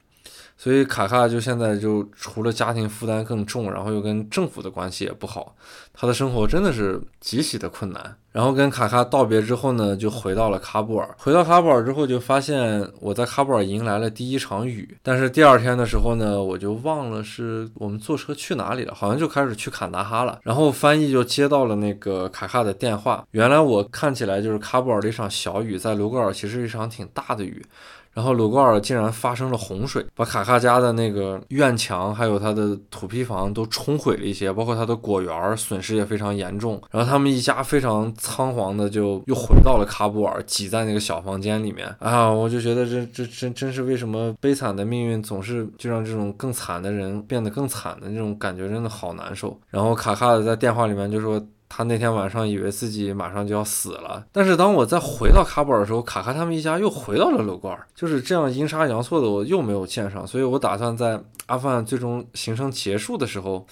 [0.57, 5.55] 所以卡卡就现在就除了家庭负担更重，然后又跟政府的关系也不好，
[5.93, 8.17] 他的生活真的是极其的困难。
[8.35, 11.09] 然后跟卡卡道别之后呢，就回到了喀布尔。
[11.17, 14.97] 回到喀布尔之后，就发现我在喀布尔迎来了第一场雨。
[15.01, 20.37] 但是第二天的时候呢，我就忘了是我们坐车去哪里了，好像就开始去坎大哈了。
[20.43, 23.25] 然后翻译就接到了那个卡卡的电话。
[23.31, 27.65] 原来我看起来就是喀布尔的一场小雨，在卢格尔其实是一场挺大的雨。
[28.13, 36.81] 然后鲁格尔竟然发生了洪水，把卡卡家的那个院墙还有他的土坯房都冲毁了一些，包括他的果园损失也非常严重。
[36.91, 42.29] 然后他们一家非常仓皇的就又回到了喀布尔，挤在那个小房间里面啊！
[42.29, 49.57] 我就觉得这这真真是为什么悲惨的命运总是就让这种更惨的人变得更惨的那种感觉真的好难受。
[49.69, 51.39] 然后卡卡的在电话里面就说。
[51.67, 63.65] 他那天晚上以为自己马上就要死了，但是当我再回到喀布尔的时候，卡卡他们一家又回到了鲁格尔，就是这样阴差阳错的，我又没有见上，所以我打算在阿富汗最终行程结束的时候，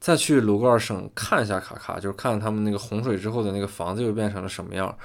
[0.00, 4.96] 再去鲁格尔省看一下卡卡，就是看他们那个洪水之后的那个房子又变成了什么样。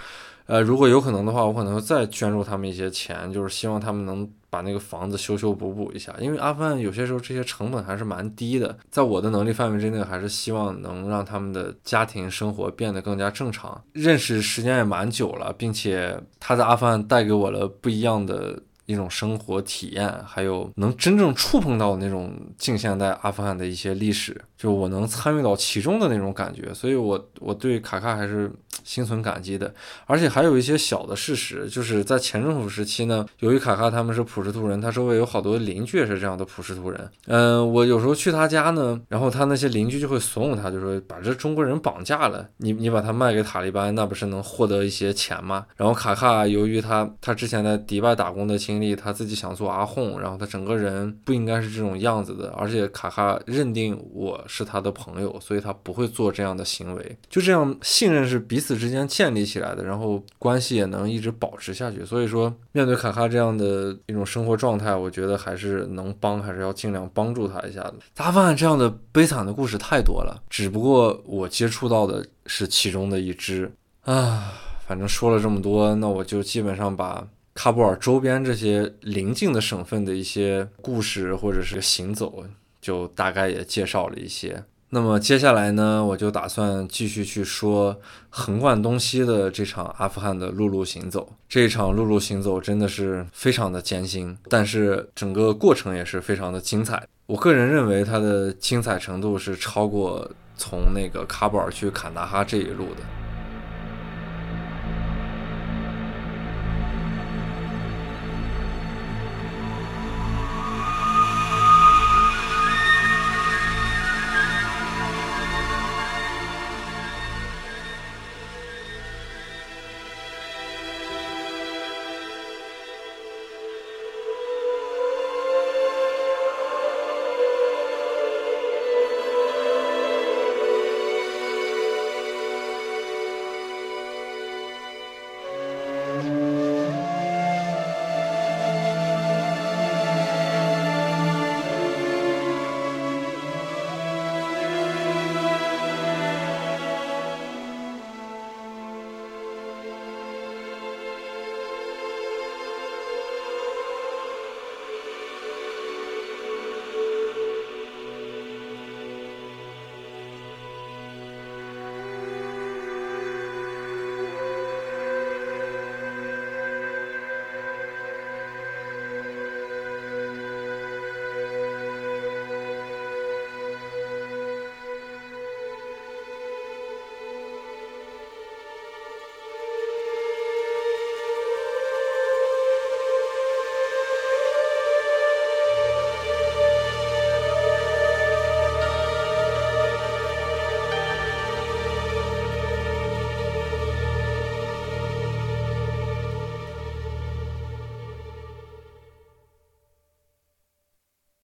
[0.48, 6.16] 呃，如果有可能的话，我可能会再捐助他们一些钱，就是希望他们能把那个房子修修补补一下。
[6.20, 13.84] 因为阿富汗有些时候这些成本还是蛮低的，在我的能力范围之内，还是希望能让他们的家庭生活变得更加正常。
[13.91, 18.62] 认识时间也蛮久了，并且他在阿富汗带给我了不一样的。
[18.86, 28.52] 一种生活体验，还有能真正触碰到那种近现代阿富汗的一些历史，就我能参与到其中的那种感觉，所以我我对卡卡还是
[28.84, 29.74] 心存感激的。
[30.06, 37.10] 而且还有一些小的事实，就是在前政府时期呢，由于卡卡他们是普什图人，他周围有好多邻居也是这样的普什图人。
[37.26, 45.66] 嗯，我有时候去他家呢，然后他那些邻居就会怂恿他，就说把这中国人绑架了，你你把他卖给塔利班，那不是能获得一些钱吗？
[45.76, 48.75] 然后卡卡由于他他之前在迪拜打工的亲。
[48.76, 57.18] 经历他自己想做阿訇，然后他整个人不应该是这种样子的，而且卡卡认定我是他的朋友，所以他不会做这样的行为。
[57.30, 62.04] 就这样，信任是彼此之间建立起来的，然后关系也能一直保持下去。
[62.04, 67.96] 所以说，面对卡卡这样的一种生活状态，我觉得还是能帮，还是要尽量帮助他一下的。
[68.18, 73.72] 阿富汗这样的悲惨的故事太多了，只不过我接触到的是其中的一只
[74.02, 74.52] 啊。
[74.86, 77.26] 反正说了这么多，那我就基本上把。
[77.56, 82.45] 喀布尔周边这些邻近的省份的一些故事或者是行走，
[82.82, 84.64] 就大概也介绍了一些。
[84.89, 87.99] 那么接下来呢，我就打算继续去说
[88.30, 91.34] 横贯东西的这场阿富汗的陆路行走。
[91.49, 97.08] 这一场陆路行走真的是非常的艰辛，但是整个过程也是非常的精彩。
[97.26, 103.25] 我个人认为它的精彩程度是超过从那个喀布尔去坎大哈这一路的。